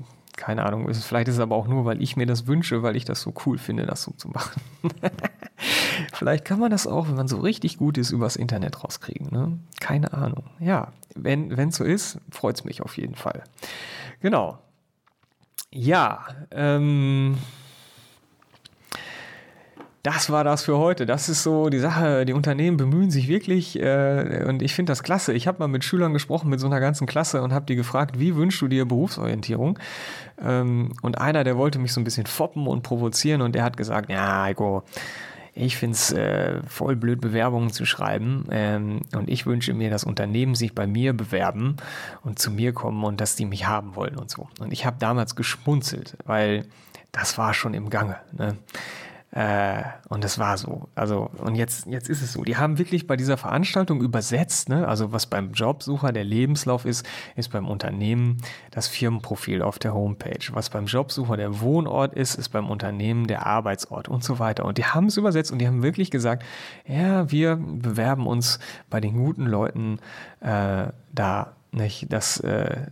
keine 0.41 0.65
Ahnung, 0.65 0.91
vielleicht 0.91 1.27
ist 1.27 1.36
es 1.36 1.39
aber 1.39 1.56
auch 1.56 1.67
nur, 1.67 1.86
weil 1.86 2.01
ich 2.01 2.17
mir 2.17 2.25
das 2.25 2.47
wünsche, 2.47 2.82
weil 2.82 2.95
ich 2.95 3.06
das 3.06 3.21
so 3.21 3.32
cool 3.45 3.60
finde, 3.60 3.86
das 3.86 4.01
so 4.01 4.12
zu 4.13 4.27
machen. 4.27 4.60
vielleicht 6.13 6.45
kann 6.45 6.60
man 6.60 6.71
das 6.71 6.88
auch, 6.88 7.08
wenn 7.08 7.13
man 7.13 7.27
so 7.27 7.38
richtig 7.38 7.77
gut 7.77 7.99
ist, 7.99 8.10
übers 8.10 8.38
Internet 8.38 8.84
rauskriegen. 8.84 9.27
Ne? 9.30 9.60
Keine 9.80 10.13
Ahnung. 10.13 10.45
Ja, 10.60 10.93
wenn 11.13 11.51
es 11.51 11.75
so 11.75 11.84
ist, 11.84 12.17
freut 12.32 12.56
es 12.56 12.63
mich 12.63 12.82
auf 12.82 12.97
jeden 12.97 13.13
Fall. 13.13 13.43
Genau. 14.21 14.58
Ja, 15.69 16.25
ähm, 16.49 17.38
das 20.03 20.31
war 20.31 20.43
das 20.43 20.63
für 20.63 20.77
heute. 20.77 21.05
Das 21.05 21.29
ist 21.29 21.43
so 21.43 21.69
die 21.69 21.79
Sache. 21.79 22.25
Die 22.25 22.33
Unternehmen 22.33 22.77
bemühen 22.77 23.11
sich 23.11 23.27
wirklich 23.27 23.79
äh, 23.79 24.43
und 24.47 24.61
ich 24.61 24.73
finde 24.73 24.91
das 24.91 25.03
klasse. 25.03 25.33
Ich 25.33 25.47
habe 25.47 25.59
mal 25.59 25.67
mit 25.67 25.83
Schülern 25.83 26.13
gesprochen, 26.13 26.49
mit 26.49 26.59
so 26.59 26.67
einer 26.67 26.79
ganzen 26.79 27.05
Klasse 27.05 27.41
und 27.43 27.53
habe 27.53 27.65
die 27.65 27.75
gefragt, 27.75 28.19
wie 28.19 28.35
wünschst 28.35 28.61
du 28.61 28.67
dir 28.67 28.85
Berufsorientierung? 28.85 29.77
Ähm, 30.43 30.93
und 31.03 31.19
einer, 31.19 31.43
der 31.43 31.55
wollte 31.55 31.77
mich 31.77 31.93
so 31.93 32.01
ein 32.01 32.03
bisschen 32.03 32.25
foppen 32.25 32.65
und 32.65 32.81
provozieren 32.81 33.41
und 33.41 33.53
der 33.53 33.63
hat 33.63 33.77
gesagt, 33.77 34.09
ja, 34.09 34.43
Heiko, 34.43 34.83
ich 35.53 35.77
finde 35.77 35.93
es 35.95 36.11
äh, 36.11 36.61
voll 36.67 36.95
blöd, 36.95 37.21
Bewerbungen 37.21 37.71
zu 37.71 37.85
schreiben. 37.85 38.47
Ähm, 38.49 39.01
und 39.13 39.29
ich 39.29 39.45
wünsche 39.45 39.73
mir, 39.73 39.91
dass 39.91 40.03
Unternehmen 40.03 40.55
sich 40.55 40.73
bei 40.73 40.87
mir 40.87 41.13
bewerben 41.13 41.75
und 42.23 42.39
zu 42.39 42.49
mir 42.49 42.73
kommen 42.73 43.03
und 43.03 43.21
dass 43.21 43.35
die 43.35 43.45
mich 43.45 43.67
haben 43.67 43.95
wollen 43.95 44.15
und 44.15 44.31
so. 44.31 44.47
Und 44.59 44.73
ich 44.73 44.85
habe 44.85 44.97
damals 44.99 45.35
geschmunzelt, 45.35 46.17
weil 46.25 46.65
das 47.11 47.37
war 47.37 47.53
schon 47.53 47.73
im 47.75 47.89
Gange. 47.89 48.17
Ne? 48.31 48.57
Äh, 49.31 49.83
und 50.09 50.25
das 50.25 50.39
war 50.39 50.57
so. 50.57 50.89
Also, 50.93 51.29
und 51.37 51.55
jetzt, 51.55 51.87
jetzt 51.87 52.09
ist 52.09 52.21
es 52.21 52.33
so. 52.33 52.43
Die 52.43 52.57
haben 52.57 52.77
wirklich 52.77 53.07
bei 53.07 53.15
dieser 53.15 53.37
Veranstaltung 53.37 54.01
übersetzt, 54.01 54.67
ne? 54.67 54.85
also 54.87 55.13
was 55.13 55.25
beim 55.25 55.53
Jobsucher 55.53 56.11
der 56.11 56.25
Lebenslauf 56.25 56.83
ist, 56.83 57.07
ist 57.37 57.49
beim 57.49 57.67
Unternehmen 57.67 58.37
das 58.71 58.89
Firmenprofil 58.89 59.61
auf 59.61 59.79
der 59.79 59.93
Homepage. 59.93 60.49
Was 60.51 60.69
beim 60.69 60.85
Jobsucher 60.85 61.37
der 61.37 61.61
Wohnort 61.61 62.13
ist, 62.13 62.35
ist 62.35 62.49
beim 62.49 62.69
Unternehmen 62.69 63.27
der 63.27 63.45
Arbeitsort 63.45 64.09
und 64.09 64.21
so 64.21 64.37
weiter. 64.39 64.65
Und 64.65 64.77
die 64.77 64.85
haben 64.85 65.05
es 65.05 65.15
übersetzt 65.15 65.51
und 65.51 65.59
die 65.59 65.67
haben 65.67 65.81
wirklich 65.81 66.11
gesagt, 66.11 66.43
ja, 66.85 67.31
wir 67.31 67.55
bewerben 67.55 68.27
uns 68.27 68.59
bei 68.89 68.99
den 68.99 69.15
guten 69.15 69.45
Leuten 69.45 69.99
äh, 70.41 70.87
da, 71.13 71.53
nicht? 71.71 72.11
Das, 72.11 72.41
äh, 72.41 72.87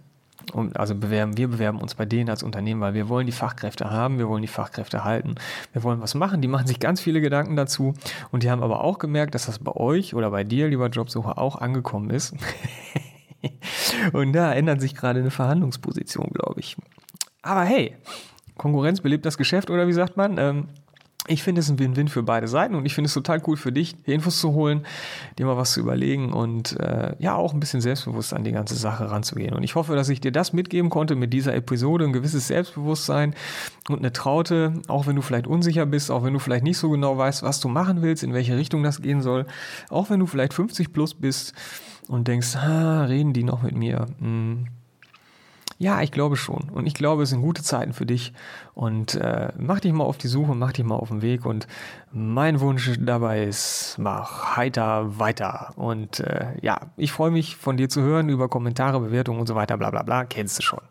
und 0.51 0.79
also 0.79 0.95
bewerben, 0.95 1.37
wir 1.37 1.47
bewerben 1.47 1.79
uns 1.79 1.95
bei 1.95 2.05
denen 2.05 2.29
als 2.29 2.43
Unternehmen, 2.43 2.81
weil 2.81 2.93
wir 2.93 3.09
wollen 3.09 3.25
die 3.25 3.31
Fachkräfte 3.31 3.89
haben, 3.89 4.17
wir 4.17 4.27
wollen 4.27 4.41
die 4.41 4.47
Fachkräfte 4.47 5.03
halten, 5.03 5.35
wir 5.73 5.83
wollen 5.83 6.01
was 6.01 6.15
machen. 6.15 6.41
Die 6.41 6.47
machen 6.47 6.67
sich 6.67 6.79
ganz 6.79 7.01
viele 7.01 7.21
Gedanken 7.21 7.55
dazu 7.55 7.93
und 8.31 8.43
die 8.43 8.49
haben 8.51 8.63
aber 8.63 8.83
auch 8.83 8.99
gemerkt, 8.99 9.35
dass 9.35 9.45
das 9.45 9.59
bei 9.59 9.71
euch 9.71 10.13
oder 10.13 10.31
bei 10.31 10.43
dir, 10.43 10.67
lieber 10.67 10.87
Jobsucher, 10.87 11.37
auch 11.37 11.55
angekommen 11.55 12.09
ist. 12.09 12.35
und 14.13 14.33
da 14.33 14.53
ändert 14.53 14.81
sich 14.81 14.95
gerade 14.95 15.19
eine 15.19 15.31
Verhandlungsposition, 15.31 16.29
glaube 16.33 16.59
ich. 16.59 16.75
Aber 17.41 17.63
hey, 17.63 17.95
Konkurrenz 18.57 19.01
belebt 19.01 19.25
das 19.25 19.37
Geschäft 19.37 19.69
oder 19.69 19.87
wie 19.87 19.93
sagt 19.93 20.17
man? 20.17 20.37
Ähm, 20.37 20.67
ich 21.29 21.43
finde 21.43 21.61
es 21.61 21.69
ein 21.69 21.77
Win-Win 21.77 22.07
für 22.07 22.23
beide 22.23 22.47
Seiten 22.47 22.73
und 22.75 22.85
ich 22.85 22.95
finde 22.95 23.07
es 23.07 23.13
total 23.13 23.41
cool 23.45 23.55
für 23.55 23.71
dich, 23.71 23.95
die 24.03 24.13
Infos 24.13 24.39
zu 24.39 24.53
holen, 24.53 24.85
dir 25.37 25.45
mal 25.45 25.57
was 25.57 25.73
zu 25.73 25.79
überlegen 25.79 26.33
und 26.33 26.77
äh, 26.79 27.15
ja 27.19 27.35
auch 27.35 27.53
ein 27.53 27.59
bisschen 27.59 27.81
selbstbewusst 27.81 28.33
an 28.33 28.43
die 28.43 28.51
ganze 28.51 28.75
Sache 28.75 29.09
ranzugehen. 29.11 29.53
Und 29.53 29.63
ich 29.63 29.75
hoffe, 29.75 29.95
dass 29.95 30.09
ich 30.09 30.19
dir 30.19 30.31
das 30.31 30.53
mitgeben 30.53 30.89
konnte 30.89 31.15
mit 31.15 31.31
dieser 31.31 31.53
Episode, 31.53 32.05
ein 32.05 32.13
gewisses 32.13 32.47
Selbstbewusstsein 32.47 33.35
und 33.89 33.99
eine 33.99 34.11
Traute, 34.11 34.73
auch 34.87 35.05
wenn 35.05 35.15
du 35.15 35.21
vielleicht 35.21 35.45
unsicher 35.45 35.85
bist, 35.85 36.09
auch 36.09 36.23
wenn 36.23 36.33
du 36.33 36.39
vielleicht 36.39 36.63
nicht 36.63 36.79
so 36.79 36.89
genau 36.89 37.17
weißt, 37.17 37.43
was 37.43 37.59
du 37.59 37.69
machen 37.69 38.01
willst, 38.01 38.23
in 38.23 38.33
welche 38.33 38.57
Richtung 38.57 38.81
das 38.81 39.01
gehen 39.01 39.21
soll, 39.21 39.45
auch 39.89 40.09
wenn 40.09 40.19
du 40.19 40.25
vielleicht 40.25 40.53
50 40.53 40.91
plus 40.91 41.13
bist 41.13 41.53
und 42.07 42.27
denkst, 42.27 42.55
ah, 42.55 43.05
reden 43.05 43.33
die 43.33 43.43
noch 43.43 43.61
mit 43.61 43.75
mir? 43.75 44.07
Hm 44.19 44.65
ja, 45.81 46.01
ich 46.01 46.11
glaube 46.11 46.35
schon. 46.35 46.69
Und 46.73 46.87
ich 46.87 46.93
glaube, 46.93 47.23
es 47.23 47.29
sind 47.29 47.41
gute 47.41 47.63
Zeiten 47.63 47.93
für 47.93 48.05
dich. 48.05 48.33
Und 48.73 49.15
äh, 49.15 49.53
mach 49.57 49.79
dich 49.79 49.93
mal 49.93 50.03
auf 50.03 50.17
die 50.17 50.27
Suche, 50.27 50.53
mach 50.53 50.73
dich 50.73 50.83
mal 50.83 50.95
auf 50.95 51.07
den 51.07 51.21
Weg. 51.21 51.45
Und 51.45 51.67
mein 52.11 52.59
Wunsch 52.59 52.91
dabei 52.99 53.45
ist, 53.45 53.95
mach 53.97 54.57
heiter 54.57 55.17
weiter. 55.19 55.71
Und 55.77 56.19
äh, 56.19 56.47
ja, 56.61 56.81
ich 56.97 57.13
freue 57.13 57.31
mich 57.31 57.55
von 57.55 57.77
dir 57.77 57.87
zu 57.87 58.01
hören 58.01 58.27
über 58.27 58.49
Kommentare, 58.49 58.99
Bewertungen 58.99 59.39
und 59.39 59.47
so 59.47 59.55
weiter, 59.55 59.77
bla 59.77 59.89
bla 59.89 60.03
bla. 60.03 60.25
Kennst 60.25 60.59
du 60.59 60.63
schon. 60.63 60.81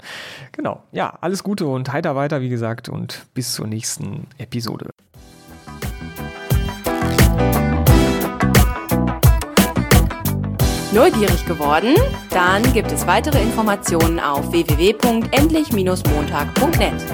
Genau. 0.53 0.83
Ja, 0.91 1.19
alles 1.21 1.45
Gute 1.45 1.67
und 1.67 1.93
heiter 1.93 2.17
weiter, 2.17 2.41
wie 2.41 2.49
gesagt. 2.49 2.89
Und 2.89 3.27
bis 3.35 3.53
zur 3.53 3.67
nächsten 3.67 4.27
Episode. 4.39 4.89
Neugierig 10.93 11.45
geworden? 11.45 11.95
Dann 12.31 12.63
gibt 12.73 12.91
es 12.91 13.07
weitere 13.07 13.43
Informationen 13.43 14.19
auf 14.19 14.51
www.endlich-montag.net. 14.51 17.05